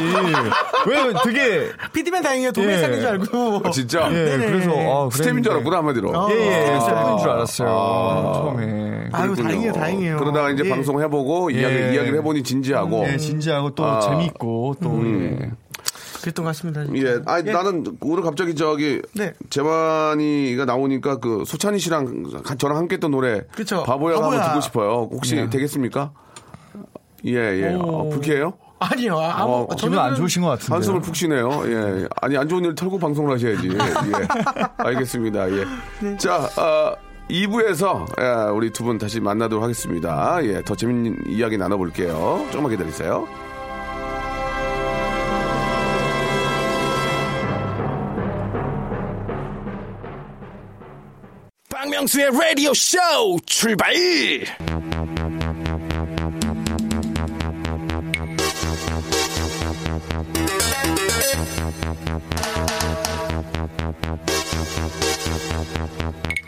[0.87, 2.77] 왜 되게 피디맨 다행이에요 동네 예.
[2.79, 4.07] 사는 줄 알고 아, 진짜?
[4.11, 4.37] 예.
[4.37, 5.51] 그래서 아, 스텝인 줄.
[5.53, 6.11] 알았구나 한마디로.
[6.31, 6.79] 예, 예, 아.
[6.79, 7.69] 스태프인 줄 알았어요.
[7.69, 8.33] 아.
[8.35, 9.09] 처음에.
[9.11, 9.35] 아유.
[9.35, 10.69] 다행이에요 다행이에요 그러다가 이제 예.
[10.69, 11.93] 방송 해보고 이야기, 예.
[11.95, 13.05] 이야기를 해보니 진지하고.
[13.07, 13.99] 예, 진지하고 또 아.
[14.01, 15.51] 재밌고 또 예.
[16.21, 19.33] 그랬던 것 같습니다 예, 아니 나는 오늘 갑자기 저기 네.
[19.49, 23.83] 재만이가 나오니까 그 소찬희 씨랑 가- 저랑 함께 했던 노래 그쵸.
[23.83, 24.47] 바보야 한번 바보야.
[24.49, 25.09] 듣고 싶어요.
[25.11, 26.11] 혹시 되겠습니까?
[27.25, 27.73] 예, 예.
[27.75, 27.81] 오.
[27.81, 28.53] 어, 불쾌해요?
[28.79, 30.73] 아니요 아, 아무 어, 기분 안 좋으신 것 같은데.
[30.73, 31.49] 한숨을 푹 쉬네요.
[31.65, 32.07] 예.
[32.21, 33.67] 아니, 안 좋은 일 털고 방송을 하셔야지.
[33.69, 33.77] 예.
[34.77, 35.51] 알겠습니다.
[35.51, 35.65] 예.
[36.01, 36.17] 네.
[36.17, 36.95] 자, 어,
[37.29, 38.05] 2부에서
[38.55, 40.39] 우리 두 분 다시 만나도록 하겠습니다.
[40.43, 40.61] 예.
[40.63, 42.45] 더 재밌는 이야기 나눠볼게요.
[42.51, 43.27] 조금만 기다리세요.
[51.99, 52.97] 박명수의 라디오 쇼
[53.45, 53.93] 출발!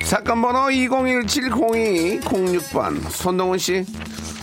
[0.04, 3.84] 사건 번호 20170206번 손동훈 씨.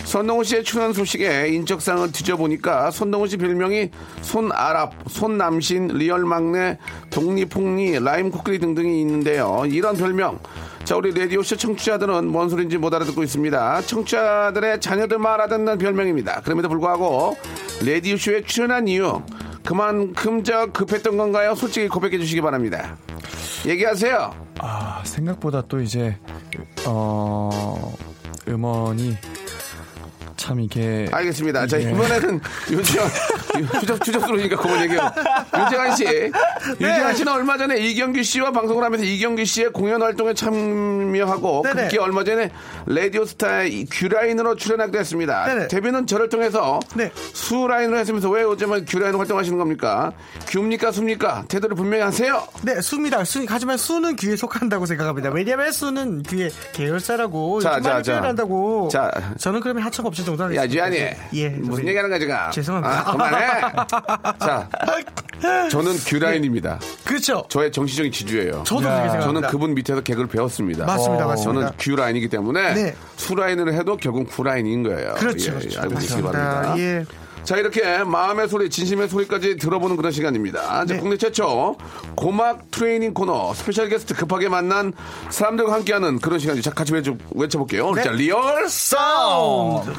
[0.05, 3.91] 손동훈 씨의 출연 소식에 인적사항을 뒤져보니까 손동훈 씨 별명이
[4.23, 6.79] 손아랍, 손남신, real 막내,
[7.11, 9.65] 독립폭리, 라임 코끼리 등등이 있는데요.
[9.67, 10.41] 이런 별명.
[10.89, 13.83] 자, 우리 라디오쇼 청취자들은 뭔 소린지 못 알아듣고 있습니다.
[13.83, 16.41] 청취자들의 자녀들만 알아듣는 별명입니다.
[16.41, 17.37] 그럼에도 불구하고
[17.85, 19.21] 라디오쇼에 출연한 이유
[19.67, 21.55] 그만큼 저 급했던 건가요?
[21.55, 22.97] 솔직히 고백해 주시기 바랍니다.
[23.67, 24.35] 얘기하세요.
[24.61, 26.17] 아, 생각보다 또 이제,
[26.87, 27.95] 어,
[28.49, 29.15] 음원이
[30.39, 31.07] 참 이게.
[31.13, 31.67] 알겠습니다.
[31.67, 31.91] 자, 예.
[31.91, 33.09] 이번에는 윤지원,
[33.81, 35.11] 추적, 추적스러우니까 그만 얘기해요.
[35.59, 36.05] 윤지원 씨.
[36.81, 41.83] 윤지원 씨는 얼마 전에 이경규 씨와 방송을 하면서 이경규 씨의 공연 활동에 참여하고 네네.
[41.83, 42.51] 급기 얼마 전에
[42.87, 45.47] 라디오 스타의 규라인으로 출연하기도 했습니다.
[45.47, 45.69] 네네.
[45.69, 47.11] 데뷔는 저를 통해서 네.
[47.15, 50.13] 수라인으로 했으면서 왜 요즘은 규라인으로 활동하시는 겁니까?
[50.47, 50.93] 규입니까?
[50.93, 51.45] 수입니까?
[51.49, 52.47] 태도를 분명히 하세요.
[52.63, 53.25] 네, 수입니다.
[53.25, 55.31] 수, 하지만 수는 귀에 속한다고 생각합니다.
[55.31, 58.13] 왜냐면 수는 귀에 계열사라고 자, 이렇게 자, 많이 자.
[58.13, 58.89] 표현한다고.
[58.93, 59.11] 자.
[59.39, 60.91] 저는 그러면 하청 없이 정도 야, 하겠습니다.
[60.91, 61.17] 주한이.
[61.35, 61.49] 예.
[61.51, 62.37] 무슨 저기- 얘기 하는 거야, 지금?
[62.53, 62.99] 죄송합니다.
[63.01, 63.47] 아, 그만해.
[64.39, 64.69] 자,
[65.71, 66.79] 저는 규라인입니다.
[67.05, 67.45] 그렇죠.
[67.49, 68.65] 저의 정치적인 지주예요.
[68.65, 69.21] 저도 그렇게 생각합니다.
[69.21, 70.85] 저는 그분 밑에서 개그를 배웠습니다.
[70.87, 71.61] 맞습니다, 어, 맞습니다.
[71.61, 72.95] 저는 규라인이기 때문에 네.
[73.17, 75.15] 수라인을 해도 결국 규라인인 거예요.
[75.15, 75.81] 그렇죠, 예, 그렇죠.
[75.81, 76.23] 알고 계시기.
[76.23, 76.75] 바랍니다.
[76.79, 77.05] 예.
[77.49, 80.61] 자 이렇게 마음의 소리, 진심의 소리까지 들어보는 그런 시간입니다.
[80.61, 80.99] 자, 네.
[80.99, 81.79] 국내 최초
[82.15, 84.93] 고막 트레이닝 코너 special guest 급하게 만난
[85.31, 86.69] 사람들과 함께하는 그런 시간이죠.
[86.69, 87.93] 자 같이 외쳐, 외쳐볼게요.
[87.95, 88.03] 네.
[88.03, 89.91] 자 리얼 사운드.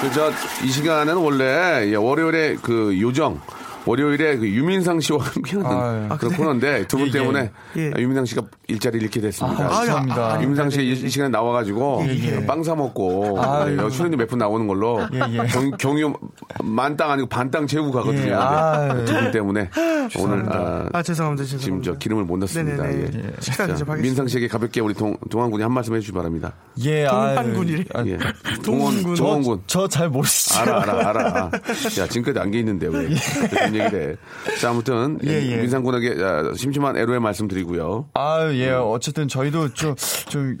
[0.00, 0.32] 그저
[0.64, 3.42] 이 시간에는 원래 예, 월요일에 그 요정
[3.86, 6.08] 월요일에 그 유민상 씨와 함께하는 아유.
[6.18, 7.12] 그런 코너인데 두분 예, 예.
[7.12, 7.92] 때문에 예.
[7.98, 9.66] 유민상 씨가 일자리를 잃게 됐습니다.
[9.66, 10.42] 아, 죄송합니다.
[10.42, 12.46] 유민상 씨가 이, 이 시간에 나와가지고 예.
[12.46, 13.78] 빵 사 먹고 아유.
[13.84, 15.46] 예, 출연료 몇푼 나오는 걸로 예, 예.
[15.46, 16.14] 경, 경유
[16.62, 18.28] 만 땅 아니고 반 땅 채우고 가거든요.
[18.30, 19.04] 예, 아유.
[19.04, 19.68] 두분 때문에
[20.18, 21.44] 오늘 아, 아, 죄송합니다.
[21.44, 21.44] 죄송합니다.
[21.44, 22.90] 지금 저 기름을 못 넣습니다.
[22.90, 23.10] 예.
[23.40, 24.02] 식사 대접하겠습니다.
[24.02, 26.52] 민상 씨에게 가볍게 우리 동, 동환군이 한 말씀 해주시기 바랍니다.
[26.84, 27.84] 예, 동판군이래.
[27.94, 28.18] 아유, 예.
[28.64, 29.14] 동훈군.
[29.14, 29.62] 동원군.
[29.66, 30.60] 저 잘 모르시죠?
[30.60, 31.50] 알아, 알아, 알아.
[31.98, 33.08] 야, 지금까지 안개 있는데 왜
[33.74, 34.56] 그런 얘기를 해.
[34.60, 35.56] 자, 아무튼 예, 예.
[35.56, 38.08] 민상군에게 아, 심심한 애로의 말씀드리고요.
[38.14, 38.70] 아유, 예.
[38.70, 39.94] 어쨌든 저희도 좀,
[40.28, 40.58] 좀,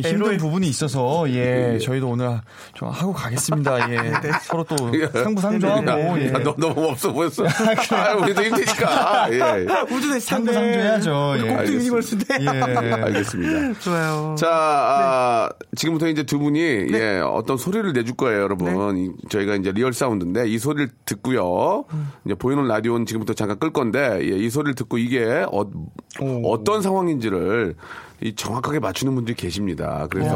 [0.00, 1.78] 힘든 부분이 있어서, 예.
[1.78, 2.40] 저희도 오늘
[2.74, 3.90] 좀 하고 가겠습니다.
[3.92, 4.12] 예.
[4.42, 4.76] 서로 또
[5.12, 6.28] 상부상조하고, 예.
[6.28, 7.44] 야, 너 너무 없어 보였어.
[7.94, 9.28] 아, 우리도 힘드니까.
[9.32, 9.66] 예.
[9.94, 11.34] 우주대 상부상조해야죠.
[11.38, 11.42] 예.
[11.54, 11.72] 꼭두.
[11.74, 12.36] universe인데.
[12.40, 12.48] 예.
[12.92, 13.80] 알겠습니다.
[13.80, 14.34] 좋아요.
[14.38, 16.60] 자, 아, 지금부터 이제 두 분이
[16.92, 18.96] 예, 어떤 소리를 내줄 거예요, 여러분.
[18.96, 21.84] 이- 저희가 이제 리얼 사운드인데 이 소리를 듣고요.
[22.24, 27.74] 이제 보이는 라디오는 지금부터 잠깐 끌 건데 예, 이 소리를 듣고 이게 어, 떤 상황인지를
[28.22, 30.06] 이 정확하게 맞추는 분들이 계십니다.
[30.10, 30.32] 그래서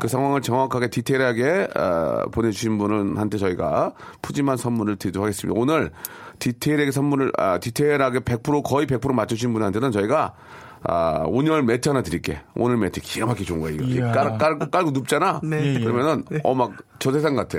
[0.00, 5.58] 그 상황을 정확하게 디테일하게 어, 보내주신 분한테 저희가 푸짐한 선물을 드리도록 하겠습니다.
[5.60, 5.90] 오늘
[6.38, 10.34] 디테일하게 선물을 아, 디테일하게 100% 거의 100% 맞추신 분한테는 저희가
[10.84, 12.40] 아, 온열 매트 하나 드릴게.
[12.54, 14.12] 오늘 매트 기가 막히게 좋은 거야, 이거.
[14.12, 15.40] 깔, 깔고, 깔고 눕잖아?
[15.42, 15.78] 네.
[15.80, 17.58] 그러면은, 어, 막, 저 세상 같아.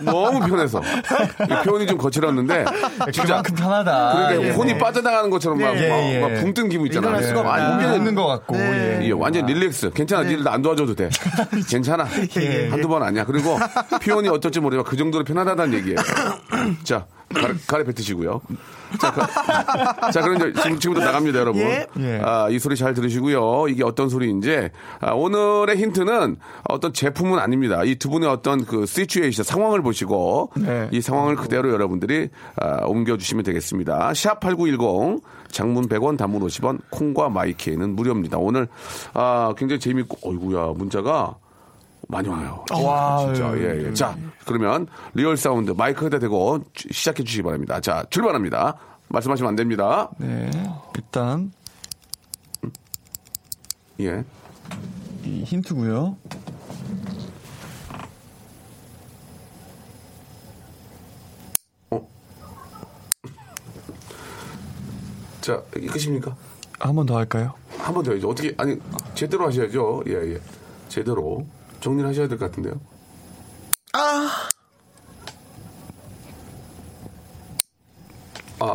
[0.00, 0.80] 너무 편해서.
[0.80, 2.64] 이 표현이 좀 거칠었는데,
[3.12, 3.26] 진짜.
[3.42, 4.12] 그만큼 편하다.
[4.12, 4.50] 그러니까 예.
[4.50, 6.20] 혼이 빠져나가는 것처럼 막, 예, 막, 예.
[6.20, 7.08] 막 붕뜬 기분 있잖아.
[7.08, 7.42] 일어날 수가.
[7.42, 8.56] 완전 없는 것 같고.
[8.56, 9.00] 예.
[9.02, 9.90] 예, 완전 릴렉스.
[9.90, 10.22] 괜찮아.
[10.24, 11.10] 니들 안 도와줘도 돼.
[11.68, 12.06] 괜찮아.
[12.40, 12.68] 예.
[12.68, 13.24] 한두 번 아니야.
[13.24, 13.58] 그리고
[14.02, 15.96] 표현이 어떨지 모르지만 그 정도로 편하다는 얘기예요.
[16.84, 18.40] 자, 가래, 가래 뱉으시고요.
[19.00, 19.20] 자, 그,
[20.12, 21.60] 자, 그럼 이제 지금, 지금부터 나갑니다, 여러분.
[21.62, 21.86] 예.
[21.98, 22.20] 예.
[22.24, 23.68] 아, 이 소리 잘 들으시고요.
[23.68, 24.70] 이게 어떤 소리인지.
[25.00, 26.36] 아, 오늘의 힌트는
[26.68, 27.82] 어떤 제품은 아닙니다.
[27.84, 30.88] 이 두 분의 어떤 그 시츄에이션, 상황을 보시고 네.
[30.92, 34.10] 이 상황을 그대로 여러분들이 아, 옮겨주시면 되겠습니다.
[34.12, 38.38] 샵8910 장문 100원 단문 50원 콩과 마이키에는 무료입니다.
[38.38, 38.68] 오늘
[39.14, 41.34] 아, 굉장히 재밌고 어이구야 문자가
[42.08, 42.64] 많이 와요.
[42.72, 43.94] 와, 진짜 예, 예.
[43.94, 47.80] 자 그러면 리얼 사운드 마이크에다 대고 주- 시작해 주시기 바랍니다.
[47.80, 48.76] 자 출발합니다.
[49.08, 50.10] 말씀하시면 안 됩니다.
[50.18, 50.50] 네.
[50.94, 51.52] 일단
[54.00, 54.24] 예.
[55.24, 56.16] 이 힌트고요.
[65.40, 66.36] 자 이게 끝입니까?
[66.78, 67.54] 한 번 더 할까요?
[67.78, 68.28] 한 번 더 해야죠.
[68.28, 68.78] 어떻게 아니
[69.14, 70.02] 제대로 하셔야죠.
[70.08, 70.40] 예 예.
[70.88, 71.46] 제대로
[71.86, 72.80] 정리를 하셔야 될 것 같은데요.
[73.92, 74.48] 아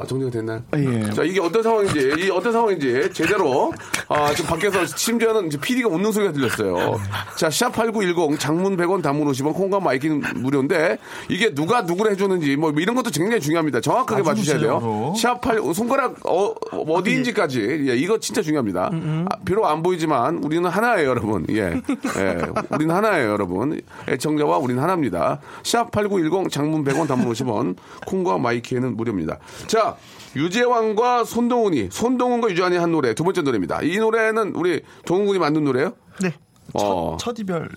[0.08, 0.62] 정리가 됐나요?
[0.78, 1.10] 예.
[1.12, 3.74] 자 이게 어떤 상황인지 이 어떤 상황인지 제대로
[4.08, 7.00] 아 지금 밖에서 심지어는 이제 PD가 웃는 소리가 들렸어요.
[7.38, 10.98] 자 샵 #8910 장문 100원, 단문 50원, 콩과 마이킹 무료인데
[11.30, 13.82] 이게 누가 누구를 해줬는지 뭐 이런 것도 굉장히 중요합니다.
[13.82, 15.12] 정확하게 맞추셔야 돼요.
[15.14, 15.62] 구체적으로.
[15.62, 18.90] 샵8 손가락 어, 어디인지까지 예, 이거 진짜 중요합니다.
[18.92, 21.46] 아, 비록 안 보이지만 우리는 하나예요, 여러분.
[21.50, 21.74] 예,
[22.18, 22.42] 예,
[22.72, 23.82] 우리는 하나예요, 여러분.
[24.08, 25.40] 애청자와 우리는 하나입니다.
[25.64, 29.38] 샵8910 장문 100원, 단문 50원, 콩과 마이케이는 무료입니다.
[29.72, 29.96] 자,
[30.36, 33.82] 유재환과 손동운이 손동운과 유재환이 한 노래 두 번째 노래입니다.
[33.84, 35.94] 이 노래는 우리 동운 군이 만든 노래예요?
[36.22, 36.34] 네.
[36.74, 37.70] 어, 첫 이별.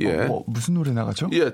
[0.00, 0.24] 예.
[0.24, 1.30] 어, 뭐, 무슨 노래 나가죠?
[1.32, 1.52] 예,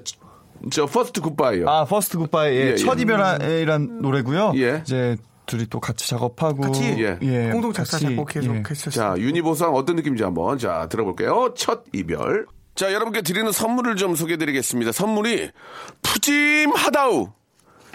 [0.72, 1.68] 저 First Goodbye요.
[1.68, 2.56] 아, First Goodbye.
[2.56, 3.02] 예, 예, 첫 예.
[3.02, 4.54] 이별이란 노래고요.
[4.56, 4.82] 예.
[4.84, 6.82] 이제 둘이 또 같이 작업하고 같이
[7.22, 7.50] 예.
[7.52, 8.62] 공동 작사 같이, 작곡 계속 예.
[8.68, 8.90] 했었어요.
[8.90, 11.54] 자, universe랑 어떤 느낌인지 한번 자 들어볼게요.
[11.56, 12.46] 첫 이별.
[12.74, 14.90] 자, 여러분께 드리는 선물을 좀 소개해 드리겠습니다.
[14.90, 15.52] 선물이
[16.02, 17.28] 푸짐하다우.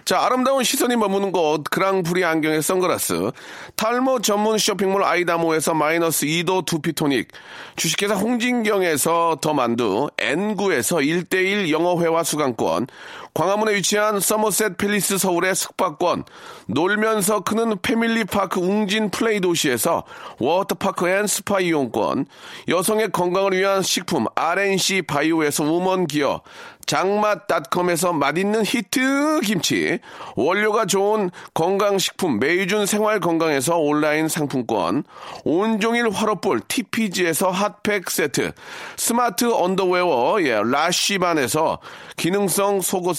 [0.09, 3.29] 자, 아름다운 시선이 머무는 곳, 그랑프리 안경의 선글라스,
[3.75, 7.27] 탈모 전문 쇼핑몰 아이다모에서 마이너스 2도 두피토닉,
[7.75, 12.87] 주식회사 홍진경에서 더 만두, N구에서 1대1 영어회화 수강권,
[13.33, 16.23] 광화문에 위치한 서머셋 팰리스 서울의 숙박권,
[16.67, 20.03] 놀면서 크는 패밀리파크 웅진 플레이 도시에서
[20.39, 22.25] 워터파크 and 스파 이용권,
[22.67, 26.41] 여성의 건강을 위한 식품 RNC 바이오에서 우먼 기어,
[26.89, 29.99] 장맛닷컴에서 맛있는 히트 김치,
[30.35, 35.03] 원료가 좋은 건강식품 메이준 생활건강에서 온라인 상품권,
[35.43, 38.53] 온종일 화로볼 TPG에서 핫팩 세트,
[38.97, 41.77] 스마트 언더웨어 예, 라쉬반에서
[42.17, 43.18] 기능성 속옷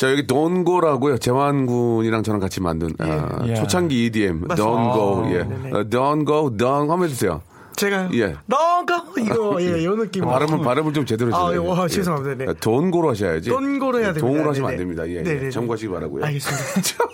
[0.00, 1.18] 자 여기 Don't Go라고요.
[1.18, 3.54] 재환 군이랑 저랑 같이 만든 아, 예.
[3.54, 5.40] 초창기 EDM Don't Go 예.
[5.40, 7.42] 어, Don't go, don't 한번 해주세요.
[7.80, 8.36] 제가 예.
[8.44, 10.22] 너가 이거 예, 요 느낌.
[10.26, 11.64] 발음을 발음을 좀 제대로 아, 해주세요.
[11.64, 12.44] 예, 와, 죄송합니다.
[12.44, 12.52] 네.
[12.60, 13.48] Don't Go로 하셔야지.
[13.48, 14.26] Don't Go로 해야 됩니다.
[14.26, 14.94] 동으로 하시면 안 네네.
[14.94, 15.08] 됩니다.
[15.08, 15.46] 예.
[15.46, 15.50] 예.
[15.50, 16.24] 참고하시기 바라고요.
[16.26, 17.08] 알겠습니다.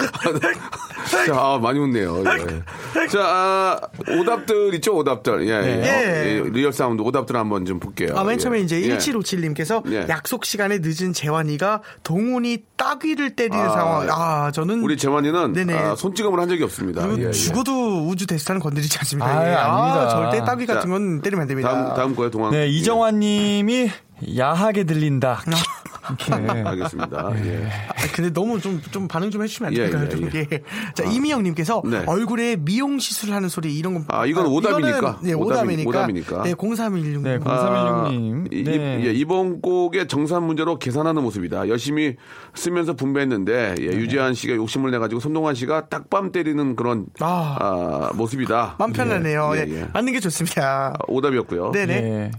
[1.26, 2.22] 자, 아, 많이 웃네요.
[2.24, 3.06] 예.
[3.08, 5.46] 자, 아, 오답들 있죠, 오답들.
[5.48, 5.82] 예, 예.
[5.82, 6.44] 예.
[6.44, 8.14] 예, 리얼 사운드 오답들 한번 좀 볼게요.
[8.16, 8.62] 아, 맨 처음에 예.
[8.62, 8.96] 이제 예.
[8.96, 10.06] 1757님께서 예.
[10.08, 14.08] 약속 시간에 늦은 재환이가 동훈이 따귀를 때리는 아, 상황.
[14.10, 15.74] 아, 저는 우리 재환이는 네네.
[15.74, 17.08] 아, 손찌검을 한 적이 없습니다.
[17.18, 17.30] 예, 예.
[17.32, 19.26] 죽어도 우주 대스타는 건드리지 않습니다.
[19.26, 19.54] 아, 예.
[19.54, 20.08] 아닙니다.
[20.10, 21.70] 절대 따귀 같은 자, 건 때리면 안 됩니다.
[21.70, 22.52] 다음, 다음 거에 동안.
[22.52, 23.88] 네, 이정환 님이
[24.36, 25.42] 야하게 들린다.
[25.46, 26.60] 이렇게.
[26.64, 27.32] 알겠습니다.
[27.46, 27.68] 예.
[27.88, 30.04] 아, 근데 너무 좀, 좀 반응 좀 해주시면 안 예, 될까요?
[30.04, 30.46] 예, 좀, 예.
[30.52, 30.60] 예.
[30.94, 32.02] 자, 이미영님께서 네.
[32.06, 34.04] 얼굴에 미용 시술 하는 소리 이런 건.
[34.08, 34.98] 아, 이건 오답이니까.
[34.98, 35.88] 이거는, 네, 오답이- 오답이니까.
[35.90, 36.42] 오답이니까.
[36.42, 37.22] 네, 0316.
[37.22, 38.52] 네, 0316님.
[38.52, 39.04] 이, 네.
[39.06, 41.68] 예, 이번 곡의 정산 문제로 계산하는 모습이다.
[41.68, 42.16] 열심히
[42.54, 47.56] 쓰면서 분배했는데 예, 유재한 씨가 욕심을 내가지고 손동환 씨가 딱밤 때리는 그런 아.
[47.60, 48.76] 아, 모습이다.
[48.78, 49.52] 마음 편하네요.
[49.54, 49.88] 예, 예, 예, 예.
[49.92, 50.88] 맞는 게 좋습니다.
[50.88, 51.70] 아, 오답이었고요.
[51.72, 52.30] 네네.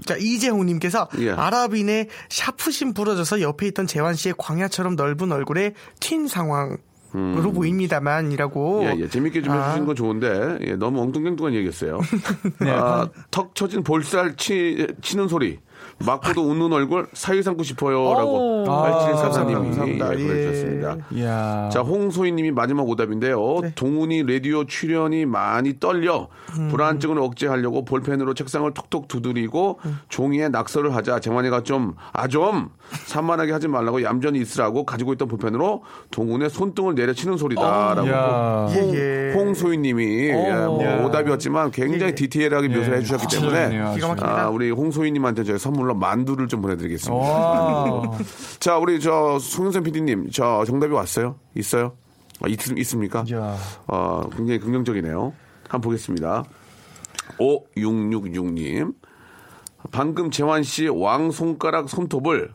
[0.00, 0.04] 예.
[0.04, 1.30] 자, 이재홍님께서 예.
[1.30, 6.78] 아랍인의 샤프심 부러져서 옆에 있던 재환 씨의 광야처럼 넓은 얼굴에 튄 상황
[7.14, 8.84] 으로 보입니다만이라고.
[8.84, 9.08] 예, 예.
[9.08, 9.62] 재밌게 좀 아.
[9.62, 12.00] 해주시는 건 좋은데, 예, 너무 엉뚱뚱한 얘기했어요.
[12.60, 15.58] 네, 아, 턱 쳐진 볼살 치, 치는 소리.
[16.04, 20.14] 맞고도 웃는 얼굴 사위 삼고 싶어요라고 아, 8744님이 감사합니다.
[20.16, 20.26] 예, 예.
[20.26, 20.96] 보내주셨습니다.
[21.12, 21.68] 이야.
[21.72, 23.58] 자, 홍소희님이 마지막 오답인데요.
[23.62, 23.72] 네.
[23.74, 26.68] 동훈이 라디오 출연이 많이 떨려 음.
[26.68, 29.98] 불안증을 억제하려고 볼펜으로 책상을 톡톡 두드리고 음.
[30.08, 32.70] 종이에 낙서를 하자 재환이가 좀 아 좀
[33.06, 38.68] 산만하게 하지 말라고 얌전히 있으라고 가지고 있던 볼펜으로 동훈의 손등을 내려치는 소리다라고.
[38.70, 39.32] 홍, 예, 예.
[39.34, 40.32] 홍소희님이 예,
[40.66, 41.04] 뭐 야.
[41.04, 42.14] 오답이었지만 굉장히 예.
[42.14, 43.78] 디테일하게 묘사해 주셨기 때문에.
[44.20, 47.16] 아, 우리 홍소희님한테 저희 선물 로 만두를 좀 보내드리겠습니다.
[47.22, 48.18] 와.
[48.60, 51.36] 자, 우리 저 송윤선 PD님, 저 정답이 왔어요?
[51.56, 51.96] 있어요?
[52.40, 53.24] 아, 있, 있습니까?
[53.28, 53.56] 이야.
[53.86, 55.32] 어, 굉장히 긍정적이네요.
[55.68, 56.44] 한번 보겠습니다.
[57.38, 58.94] 5666님.
[59.90, 62.52] 방금 재환 씨 왕 손가락 손톱을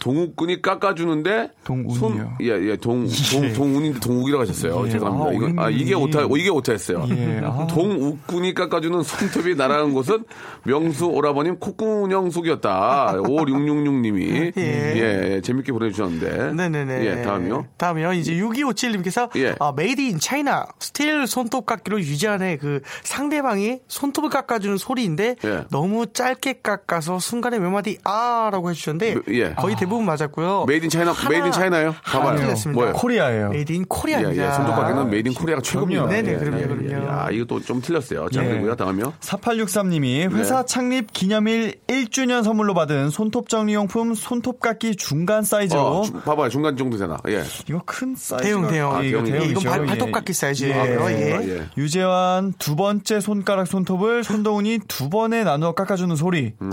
[0.00, 1.94] 동욱군이 깎아주는데 동운이요.
[1.94, 4.86] 손, 예, 예, 동, 동, 동운인데 동욱이라고 하셨어요.
[4.86, 4.90] 예.
[4.90, 5.28] 죄송합니다.
[5.28, 5.70] 아, 이거, 아.
[5.70, 7.06] 이게 오타, 어, 이게 오타였어요.
[7.10, 7.40] 예.
[7.44, 7.66] 아.
[7.68, 10.24] 동욱군이 깎아주는 손톱이 날아간 곳은
[10.64, 13.14] 명수 오라버님 콧구녕 속이었다.
[13.18, 14.52] 5666님이.
[14.56, 15.32] 예.
[15.36, 16.52] 예, 재밌게 보내주셨는데.
[16.52, 17.04] 네네네.
[17.04, 17.66] 예, 다음이요.
[17.76, 18.12] 다음이요.
[18.14, 19.54] 이제 6257님께서 예.
[19.58, 25.64] 아, made in China steel 손톱 깎기로 유재환의 그 상대방이 손톱을 깎아주는 소리인데 예.
[25.70, 29.54] 너무 짧게 깎아서 순간에 몇 마디 아라고 해주셨는데 예.
[29.54, 30.64] 거의 대 부분 맞았고요.
[30.66, 31.94] made in China, 하나- made in China요?
[32.04, 32.36] 가봐요.
[32.38, 32.78] 틀렸습니다.
[32.78, 32.92] 뭐예요?
[32.94, 33.48] Korea예요.
[33.50, 34.46] made in 예, Korea입니다.
[34.48, 36.06] 예, 손톱깎이는 made in Korea가 최고입니다.
[36.06, 37.04] 네네, 예, 그럼요, 예, 예, 그럼요.
[37.06, 37.08] 예.
[37.08, 38.28] 아, 이것도 좀 틀렸어요.
[38.30, 38.48] 자, 예.
[38.48, 39.14] 그리고요, 다음이요.
[39.20, 40.66] 4863님이 회사 네.
[40.66, 46.48] 창립 기념일 1주년 선물로 받은 손톱 정리용품 손톱깎이 중간 사이즈로 어, 주- 봐봐요.
[46.48, 47.16] 중간 정도 되나?
[47.28, 47.42] 예.
[47.68, 48.94] 이거 큰 사이즈 대형 대형.
[48.96, 49.50] 아, 예, 이거 대형이죠.
[49.60, 49.86] 이건 발, 예.
[49.86, 50.80] 발톱깎이 사이즈예요.
[50.80, 50.94] 아, 예.
[50.94, 51.48] 그렇습니까?
[51.48, 51.62] 예.
[51.76, 56.52] 유재환 두 번째 손가락 손톱을 손동운이 두 번에 나누어 깎아주는 소리.
[56.60, 56.70] 음.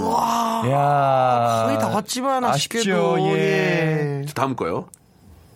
[0.71, 2.79] 야 거의 다 왔지만 아쉽죠.
[3.13, 4.21] 아쉽게도 예.
[4.21, 4.25] 예.
[4.33, 4.87] 다음 거요.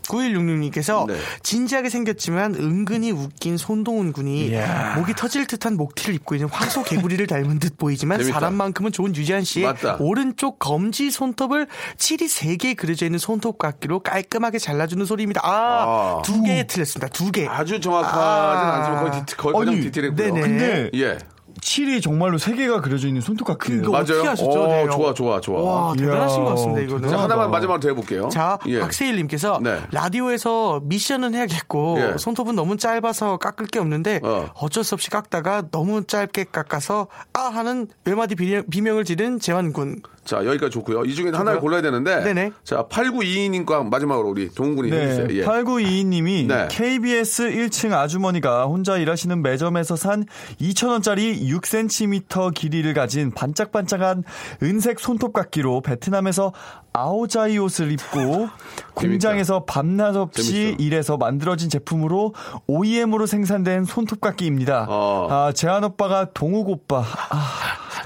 [0.09, 1.15] 9166님께서 네.
[1.43, 4.95] 진지하게 생겼지만 은근히 웃긴 손동훈 군이 이야.
[4.95, 8.39] 목이 터질 듯한 목티를 입고 있는 황소 개구리를 닮은 듯 보이지만 재밌다.
[8.39, 9.97] 사람만큼은 좋은 유지한 씨의 맞다.
[9.99, 15.41] 오른쪽 검지 손톱을 칠이 3개 그려져 있는 손톱깎이로 깔끔하게 잘라주는 소리입니다.
[15.43, 16.21] 아, 아.
[16.23, 17.07] 두 개 틀렸습니다.
[17.09, 17.45] 두 개.
[17.45, 18.75] 아주 정확하진 아.
[18.77, 20.33] 않지만 거의, 디테, 거의 가장 디테일했고요.
[20.33, 20.41] 네네.
[20.41, 21.17] 근데 예.
[21.61, 23.81] 칠이 정말로 세 개가 그려져 있는 손톱깎이에요.
[23.81, 24.29] 그거 어떻게 맞아요.
[24.31, 24.61] 하셨죠?
[24.61, 24.89] 오, 네.
[24.89, 25.61] 좋아, 좋아, 좋아.
[25.61, 27.09] 와, 대단하신 이야, 것 같습니다, 이거는.
[27.09, 27.19] 자.
[27.19, 28.29] 하나만 마지막으로 더 해볼게요.
[28.29, 28.79] 자, 예.
[28.79, 29.79] 박세일님께서 네.
[29.91, 32.17] 라디오에서 미션은 해야겠고 예.
[32.17, 34.49] 손톱은 너무 짧아서 깎을 게 없는데 어.
[34.53, 34.69] 어.
[34.69, 40.01] 쩔수 없이 깎다가 너무 짧게 깎아서 아 하는 외마디 비명, 비명 을 지른 재환군.
[40.29, 41.05] 자, 여기까지 좋고요.
[41.05, 42.23] 이 중에 하나를 골라야 되는데.
[42.23, 42.51] 네네.
[42.63, 45.27] 자, 8922님과 마지막으로 우리 동훈군이 네, 해주세요.
[45.31, 45.43] 예.
[45.43, 46.67] 8922님이 네.
[46.69, 50.25] KBS 1층 아주머니가 혼자 일하시는 매점에서 산
[50.61, 54.23] 2,000원짜리 6cm 길이를 가진 반짝반짝한
[54.63, 56.53] 은색 손톱깎이로 베트남에서
[56.93, 58.49] 아오자이 옷을 입고
[58.95, 60.75] 공장에서 밤낮 없이.
[60.79, 62.33] 일해서 만들어진 제품으로
[62.67, 64.87] OEM으로 생산된 손톱깎이입니다.
[64.89, 65.27] 어.
[65.29, 66.99] 아, 재한 오빠가 동욱 오빠.
[67.29, 67.45] 아,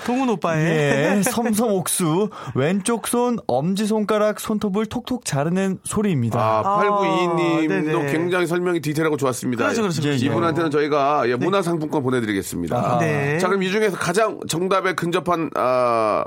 [0.06, 6.40] 동훈 오빠의 예, 섬섬 옥수 왼쪽 손 엄지 손가락 손톱을 톡톡 자르는 소리입니다.
[6.40, 8.12] 아, 8922님도 네네.
[8.12, 9.64] 굉장히 설명이 디테일하고 좋았습니다.
[9.64, 10.26] 그렇죠, 그렇죠, 그렇죠.
[10.26, 12.78] 이분한테는 저희가 예, 문화 상품권 보내드리겠습니다.
[12.78, 13.00] 아하.
[13.34, 13.40] 네.
[13.40, 16.26] 자, 그럼 이 중에서 가장 정답에 근접한, 아,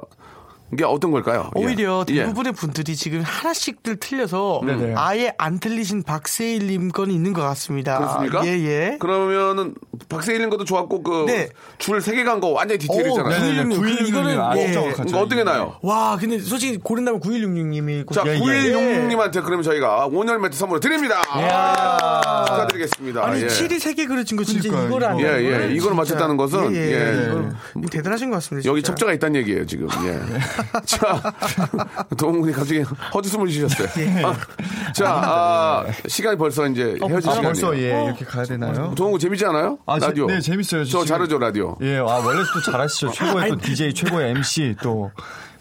[0.76, 1.50] 게 어떤 걸까요?
[1.57, 1.64] 예.
[1.64, 2.14] 오히려 예.
[2.24, 4.94] 대부분의 분들이 지금 하나씩들 틀려서 네네.
[4.96, 7.98] 아예 안 틀리신 박세일님 건 있는 것 같습니다.
[7.98, 8.44] 그렇습니까?
[8.46, 8.96] 예, 예.
[8.98, 9.74] 그러면은
[10.09, 11.48] 박세일님 것도 좋았고 그 네.
[11.79, 13.24] 줄세 개 간 거 완전히 디테일이잖아요.
[13.24, 13.76] 오, 네네네.
[13.76, 13.79] 916.
[13.79, 14.72] 916 이거는 아주 예.
[14.92, 15.76] 그러니까 어떻게 나요?
[15.83, 18.38] 와, 근데 솔직히 고른다면 9166님이 자, 예, 예.
[18.40, 21.22] 9166님한테 그러면 저희가 온열 매트 선물을 드립니다.
[21.29, 23.24] 아, 축하드리겠습니다.
[23.24, 23.48] 아니 예.
[23.48, 25.24] 칠이 세개 그려진 거 진짜 그러니까요, 이걸 안 예,
[25.70, 25.79] 예.
[25.79, 27.33] 진짜- 맞췄다는 것은, 예, 예.
[27.33, 27.87] 예.
[27.90, 28.68] 대단하신 것 같습니다.
[28.68, 28.92] 여기 진짜.
[28.92, 29.88] 첩자가 있다는 얘기예요, 지금.
[30.05, 30.20] 예.
[30.87, 31.23] 자,
[32.16, 32.81] 동훈이 갑자기
[33.14, 33.88] 헛웃음을 지셨어요.
[34.27, 34.35] 아,
[34.92, 37.42] 자, 아, 시간이 벌써 이제 헤어질 아, 시간이에요.
[37.42, 38.95] 벌써 예, 이렇게 가야 되나요?
[38.97, 39.79] 동훈 재밌지 않아요?
[39.87, 40.27] 아, 재- 라디오.
[40.27, 40.85] 네, 재밌어요.
[40.85, 41.77] 저 지금- 잘하죠, 라디오.
[41.83, 43.11] 예, 아, 원래 또 잘하시죠.
[43.12, 45.11] 최고의 또 DJ, 최고의 MC 또.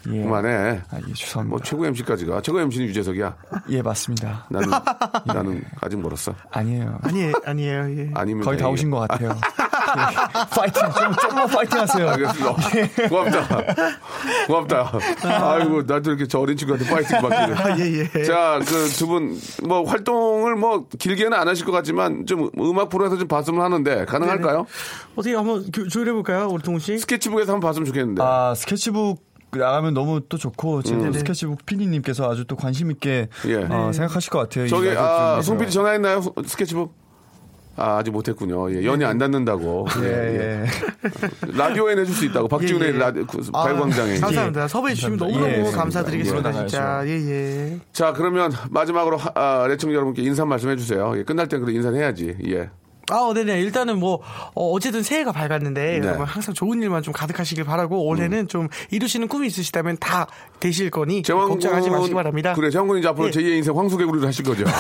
[0.08, 0.22] 예.
[0.22, 0.82] 그만해.
[0.92, 1.44] 아, 예, 죄송합니다.
[1.50, 2.42] 뭐 최고 MC까지가.
[2.44, 3.36] 최고 MC는 유재석이야.
[3.70, 4.46] 예, 맞습니다.
[4.52, 4.70] 나는,
[5.26, 6.36] 나는 아직 멀었어.
[6.52, 7.00] 아니에요.
[7.02, 7.90] 아니 에요, 아니에요.
[7.98, 8.12] 예.
[8.14, 8.68] 아니면 거의 다.
[8.70, 9.36] 오신 것 같아요.
[10.50, 12.10] 파이팅 좀 좀만 파이팅 하세요.
[12.10, 12.56] 알겠습니다.
[13.10, 13.48] 고맙다.
[14.48, 14.92] 고맙다.
[15.24, 17.58] 아이고, 나도 이렇게 저 어린 친구한테 파이팅 받기를.
[17.62, 18.24] 아, 예, 예.
[18.24, 23.18] 자, 그 두 분, 뭐, 활동을 뭐, 길게는 안 하실 것 같지만, 좀 음악 프로에서
[23.18, 24.66] 좀 봤으면 하는데, 가능할까요?
[25.16, 26.98] 어떻게 한번 교- 조율해 볼까요, 우리 동훈 씨?
[26.98, 28.22] 스케치북에서 한번 봤으면 좋겠는데.
[28.24, 33.50] 아 스케치북 나가면 너무 또 좋고 지금 스케치북 PD님께서 아주 또 관심 있게 음.
[33.50, 33.56] 예.
[33.74, 34.66] 어, 생각하실 것 같아요.
[34.66, 35.40] 이 저기, 아.
[35.42, 36.22] 송 PD 전화했나요?
[36.46, 36.94] 스케치북?
[37.78, 38.72] 아, 아직 못했군요.
[38.74, 39.86] 예, 연이 안 닿는다고.
[40.02, 40.64] 예, 예.
[40.64, 40.66] 예.
[41.58, 42.48] 라디오에 내줄 수 있다고.
[42.48, 42.98] 박지훈의 예, 예.
[42.98, 44.18] 라디오, 그, 아, 발광장에.
[44.20, 44.68] 감사합니다.
[44.68, 45.18] 섭외해 주시면.
[45.18, 47.02] 너무너무 예, 감사드리겠습니다, 예, 진짜.
[47.06, 47.80] 예, 예.
[47.92, 51.14] 자, 그러면 마지막으로, 하- 아, 레청자 여러분께 인사 말씀 해 주세요.
[51.18, 52.36] 예, 끝날 땐 그래도 인사는 해야지.
[52.48, 52.70] 예.
[53.10, 53.62] 아, 네네.
[53.62, 54.22] 일단은 뭐,
[54.54, 56.08] 어, 쨌든 새해가 밝았는데, 네.
[56.08, 60.28] 여러분 항상 좋은 일만 좀 가득하시길 바라고, 올해는 좀 이루시는 꿈이 있으시다면 다
[60.60, 62.54] 되실 거니, 재왕군 걱정하지 마시기 바랍니다.
[62.56, 63.32] 그래, 재왕군이 이제 앞으로 예.
[63.32, 64.64] 제2의 인생 황소개구리를 하실 거죠.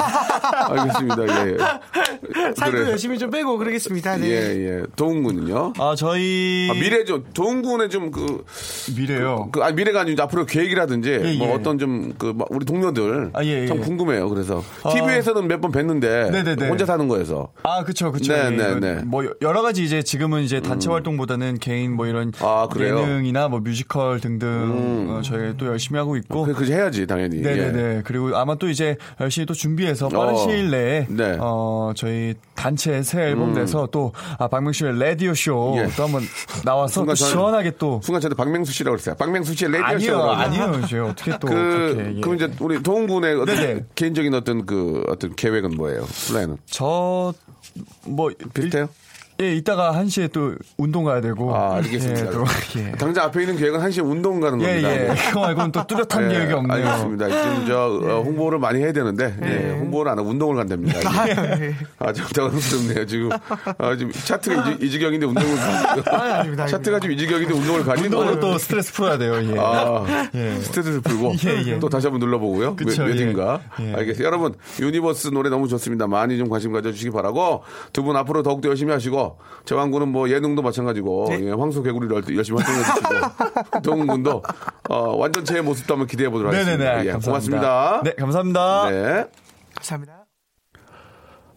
[0.69, 1.23] 알겠습니다.
[1.47, 1.51] 예.
[1.51, 1.57] 예.
[2.55, 2.91] 살도 그래.
[2.91, 4.17] 열심히 좀 빼고 그러겠습니다.
[4.17, 4.27] 네.
[4.29, 4.33] 예,
[4.79, 4.83] 예.
[4.95, 5.73] 도훈군은요?
[5.77, 7.23] 아 저희 아, 미래죠.
[7.33, 8.43] 도훈군의 좀 그,
[8.95, 9.49] 미래요.
[9.51, 11.53] 그, 아, 미래가 아니고 앞으로 계획이라든지, 예, 뭐 예.
[11.53, 13.31] 어떤 좀, 그, 막 우리 동료들.
[13.33, 13.67] 아, 예, 예.
[13.67, 14.29] 참 궁금해요.
[14.29, 14.63] 그래서.
[14.83, 14.89] 아.
[14.93, 16.31] TV에서는 몇 번 뵀는데.
[16.31, 16.67] 네네네.
[16.67, 17.49] 혼자 사는 거에서.
[17.63, 18.33] 아, 그쵸, 그쵸.
[18.33, 18.87] 네, 예, 네, 네.
[19.01, 19.03] 음.
[19.05, 22.67] 뭐, 여러 가지 이제 지금은 이제 단체 활동보다는 개인 뭐 이런 아?
[22.75, 22.81] 음.
[22.81, 26.45] 예능이나 뭐 뮤지컬 등등 어, 저희 또 열심히 하고 있고.
[26.45, 27.41] 그, 그 해야지, 당연히.
[27.41, 27.97] 네네네.
[27.97, 28.01] 예.
[28.03, 30.37] 그리고 아마 또 이제 열심히 또 준비해서 빠른 어.
[30.37, 31.33] 시일 내에 네.
[31.33, 31.39] 음.
[31.41, 35.87] 어, 저희 단체 새 앨범 내서 또 아, 박명수의 라디오 쇼 예.
[35.95, 36.23] 또 한번
[36.63, 39.15] 나와서 또 시원하게 또 순간 저한테 박명수 씨라고 그랬어요.
[39.15, 40.31] 박명수 씨의 라디오 아니요, 쇼라고.
[40.31, 40.81] 아니요.
[40.87, 42.21] 저 어떻게 또 그, 그렇게 예.
[42.21, 43.85] 그럼 이제 우리 동운군의 어떤 네네.
[43.95, 46.05] 개인적인 어떤 그 어떤 계획은 뭐예요?
[46.27, 46.57] 플랜은?
[46.65, 47.33] 저
[48.05, 48.89] 뭐 비슷해요?
[49.41, 51.53] 예, 이따가 1시에 또 운동 가야 되고.
[51.53, 52.27] 아, 알겠습니다.
[52.27, 52.45] 예, 또,
[52.77, 52.91] 예.
[52.93, 54.93] 당장 앞에 있는 계획은 한시에 운동 가는 예, 겁니다.
[54.93, 55.15] 예.
[55.27, 56.79] 그거 말고는 또 뚜렷한 계획이 없네요.
[56.79, 56.83] 예.
[56.87, 57.27] 알겠습니다.
[57.27, 60.99] 지금 저 어, 홍보를 많이 해야 되는데 예, 홍보를 안 하고 운동을 간답니다.
[61.59, 61.75] 예.
[61.99, 63.05] 아, 좀 당황스럽네요.
[63.05, 63.29] 지금
[63.77, 66.21] 아, 지금 차트가 이, 이 지경인데 운동을 가.
[66.23, 66.65] 아니, 아닙니다.
[66.67, 68.03] 차트가 지금 이 지경인데 운동을 가지.
[68.03, 69.35] 운동으로 또 스트레스 풀어야 돼요.
[69.43, 69.55] 예.
[69.59, 70.55] 아, 예.
[70.61, 71.79] 스트레스를 풀고 예, 예.
[71.79, 72.77] 또 다시 한번 눌러보고요.
[72.77, 73.25] 그쵸, 몇, 예.
[73.25, 73.59] 몇인가?
[73.81, 73.93] 예.
[73.95, 74.25] 알겠어요.
[74.25, 76.07] 여러분 유니버스 노래 너무 좋습니다.
[76.07, 79.24] 많이 좀 관심 가져주시기 바라고 두 분 앞으로 더욱더 열심히 하시고
[79.65, 81.45] 제왕군은 뭐 예능도 마찬가지고 네.
[81.45, 84.43] 예, 황소 개구리를 열심히 활동해 주시고 동훈군도
[84.89, 86.83] 어, 완전체의 모습도 한번 기대해 보도록 하겠습니다.
[86.83, 87.07] 네네네.
[87.07, 87.29] 예, 감사합니다.
[87.29, 88.01] 고맙습니다.
[88.03, 88.89] 네, 감사합니다.
[88.89, 89.25] 네.
[89.75, 90.25] 감사합니다.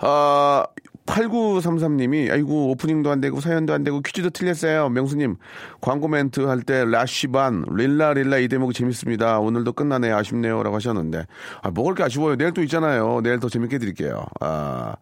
[0.01, 0.65] 아,
[1.07, 4.91] 8933님이, 아이고, 오프닝도 안 되고, 사연도 안 되고, 퀴즈도 틀렸어요.
[4.91, 5.37] 명수님,
[5.81, 9.41] 광고 멘트 할 때, 라쉬반, 릴라, 릴라 이 대목이 재밌습니다.
[9.41, 10.13] 오늘도 끝나네.
[10.13, 10.63] 아쉽네요.
[10.63, 11.27] 라고 하셨는데,
[11.63, 12.37] 아, 먹을 게 아쉬워요.
[12.37, 13.21] 내일 또 있잖아요.
[13.23, 14.27] 내일 더 재밌게 드릴게요.
[14.41, 14.95] 아,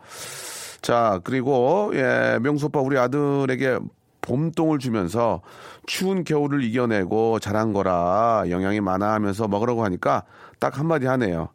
[0.83, 3.79] 자, 그리고, 예, 명수 오빠, 우리 아들에게
[4.21, 5.41] 봄동을 주면서
[5.87, 10.25] 추운 겨울을 이겨내고 자란 거라 영양이 많아 하면서 먹으라고 하니까
[10.59, 11.49] 딱 한마디 하네요.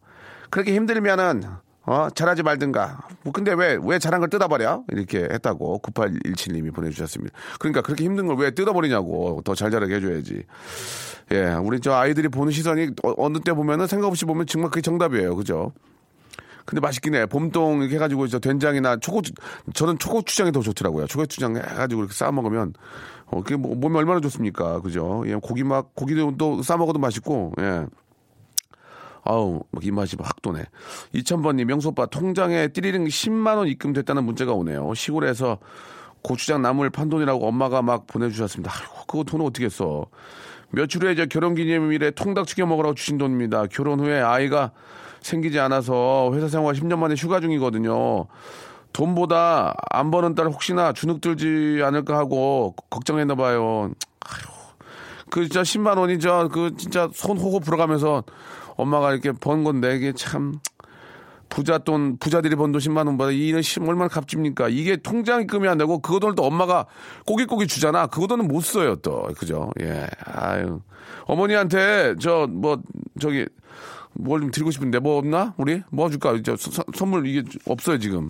[0.49, 1.43] 그렇게 힘들면은
[1.83, 3.07] 어 잘하지 말든가.
[3.23, 4.83] 뭐 근데 왜 왜 잘한 걸 뜯어버려?
[4.89, 7.35] 이렇게 했다고 9817님이 보내주셨습니다.
[7.59, 10.43] 그러니까 그렇게 힘든 걸 왜 뜯어버리냐고 더 잘 자라게 해줘야지.
[11.31, 14.81] 예, 우리 저 아이들이 보는 시선이 어, 어느 때 보면은 생각 없이 보면 정말 그게
[14.81, 15.73] 정답이에요, 그죠?
[16.65, 17.25] 근데 맛있긴 해.
[17.25, 19.33] 봄동 이렇게 해가지고 저 된장이나 초고추
[19.73, 21.07] 저는 초고추장이 더 좋더라고요.
[21.07, 22.73] 초고추장 해가지고 이렇게 싸 먹으면
[23.27, 25.23] 어 그게 뭐, 몸에 얼마나 좋습니까, 그죠?
[25.27, 27.85] 예, 고기 막 고기도 또 싸 먹어도 맛있고 예.
[29.23, 30.63] 아우, 막 입맛이 확 도네.
[31.13, 34.93] 2000번님, 명소오빠, 통장에 띠리링 10만 원 입금됐다는 문자가 오네요.
[34.95, 35.59] 시골에서
[36.23, 38.71] 고추장 나물 판 돈이라고 엄마가 막 보내주셨습니다.
[38.73, 40.07] 아이고, 그거 돈 어떻게 써.
[40.71, 43.67] 며칠 후에 저 결혼 기념일에 통닭 튀겨 먹으라고 주신 돈입니다.
[43.67, 44.71] 결혼 후에 아이가
[45.21, 48.25] 생기지 않아서 회사 생활 10년 만에 휴가 중이거든요.
[48.93, 53.91] 돈보다 안 버는 딸 혹시나 주눅 들지 않을까 하고 걱정했나 봐요.
[55.29, 58.23] 그 진짜 10만 원이 저 그 진짜 손 호호 불어가면서
[58.75, 60.59] 엄마가 이렇게 번 건데 이게 참
[61.47, 64.67] 부자 돈 부자들이 번 돈 10만 원보다 이는 심 얼마나 값집니까?
[64.69, 66.85] 이게 통장 입금이 안 되고 그 돈을 또 엄마가
[67.25, 68.07] 꼬깃꼬깃 주잖아.
[68.07, 69.69] 그 돈은 못 써요 또 그죠?
[69.81, 70.07] 예.
[70.25, 70.81] 아유
[71.25, 72.81] 어머니한테 저 뭐
[73.19, 73.45] 저기
[74.13, 75.53] 뭘 좀 드리고 싶은데 뭐 없나?
[75.57, 76.37] 우리 뭐 줄까?
[76.43, 78.29] 저 서- 선물 이게 없어요 지금.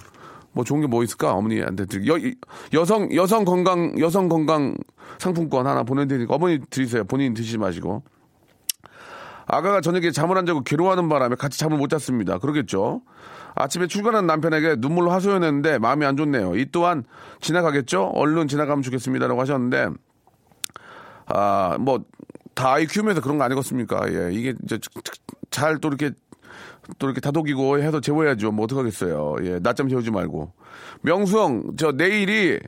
[0.53, 1.33] 뭐 좋은 게 뭐 있을까?
[1.33, 2.35] 어머니한테 드리 여, 이-
[2.73, 4.75] 여성 여성 건강 여성 건강
[5.17, 7.03] 상품권 하나 보내드리니까 어머니 드리세요.
[7.05, 8.03] 본인 드시지 마시고.
[9.47, 12.37] 아가가 저녁에 잠을 안 자고 괴로워하는 바람에 같이 잠을 못 잤습니다.
[12.37, 13.01] 그러겠죠.
[13.55, 16.55] 아침에 출근한 남편에게 눈물로 하소연했는데 마음이 안 좋네요.
[16.55, 17.03] 이 또한
[17.41, 18.11] 지나가겠죠?
[18.15, 19.89] 얼른 지나가면 좋겠습니다라고 하셨는데
[21.27, 22.03] 아, 뭐,
[22.53, 24.01] 다 아이 키우면서 그런 거 아니겠습니까?
[24.13, 24.77] 예, 이게 이제
[25.61, 26.11] 잘 또 이렇게
[26.97, 28.51] 또 이렇게 다독이고 해서 재워야죠.
[28.51, 29.35] 뭐 어떡하겠어요.
[29.43, 30.51] 예, 낮잠 재우지 말고.
[31.01, 32.59] 명수형, 저 내일이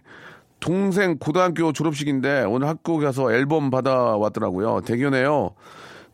[0.60, 4.82] 동생 고등학교 졸업식인데 오늘 학교 가서 앨범 받아왔더라고요.
[4.86, 5.56] 대견해요.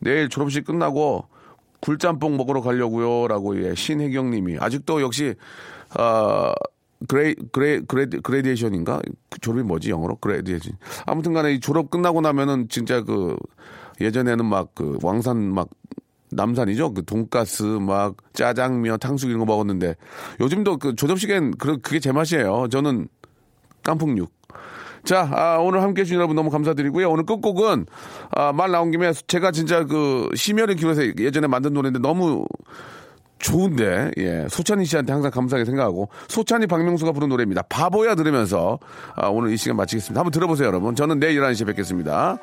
[0.00, 1.28] 내일 졸업식 끝나고
[1.80, 3.28] 굴짬뽕 먹으러 가려고요.
[3.28, 4.56] 라고 예, 신혜경 님이.
[4.58, 5.34] 아직도 역시,
[5.90, 6.52] 아,
[7.08, 9.00] gra gra gra graduation인가
[9.30, 10.74] 그 졸업이 뭐지 영어로 graduation
[11.06, 13.36] 아무튼 간에 이 졸업 끝나고 나면은 진짜 그
[14.00, 15.68] 예전에는 막 그 왕산 막
[16.32, 19.96] 남산이죠 그 돈가스 막 짜장면 탕수육 이런 거 먹었는데
[20.40, 23.08] 요즘도 그 졸업식엔 그 그게 제 맛이에요 저는
[23.82, 24.30] 깐풍육
[25.04, 27.10] 자, 아, 오늘 함께 해주신 여러분 너무 감사드리고요.
[27.10, 27.86] 오늘 끝곡은,
[28.32, 32.44] 아, 말 나온 김에 제가 진짜 그 심혈을 기울여서 예전에 만든 노래인데 너무
[33.38, 34.46] 좋은데, 예.
[34.50, 37.62] 소찬희 씨한테 항상 감사하게 생각하고, 소찬희 박명수가 부른 노래입니다.
[37.62, 38.78] 바보야 들으면서,
[39.16, 40.20] 아, 오늘 이 시간 마치겠습니다.
[40.20, 40.94] 한번 들어보세요, 여러분.
[40.94, 42.38] 저는 내일 11시에 뵙겠습니다.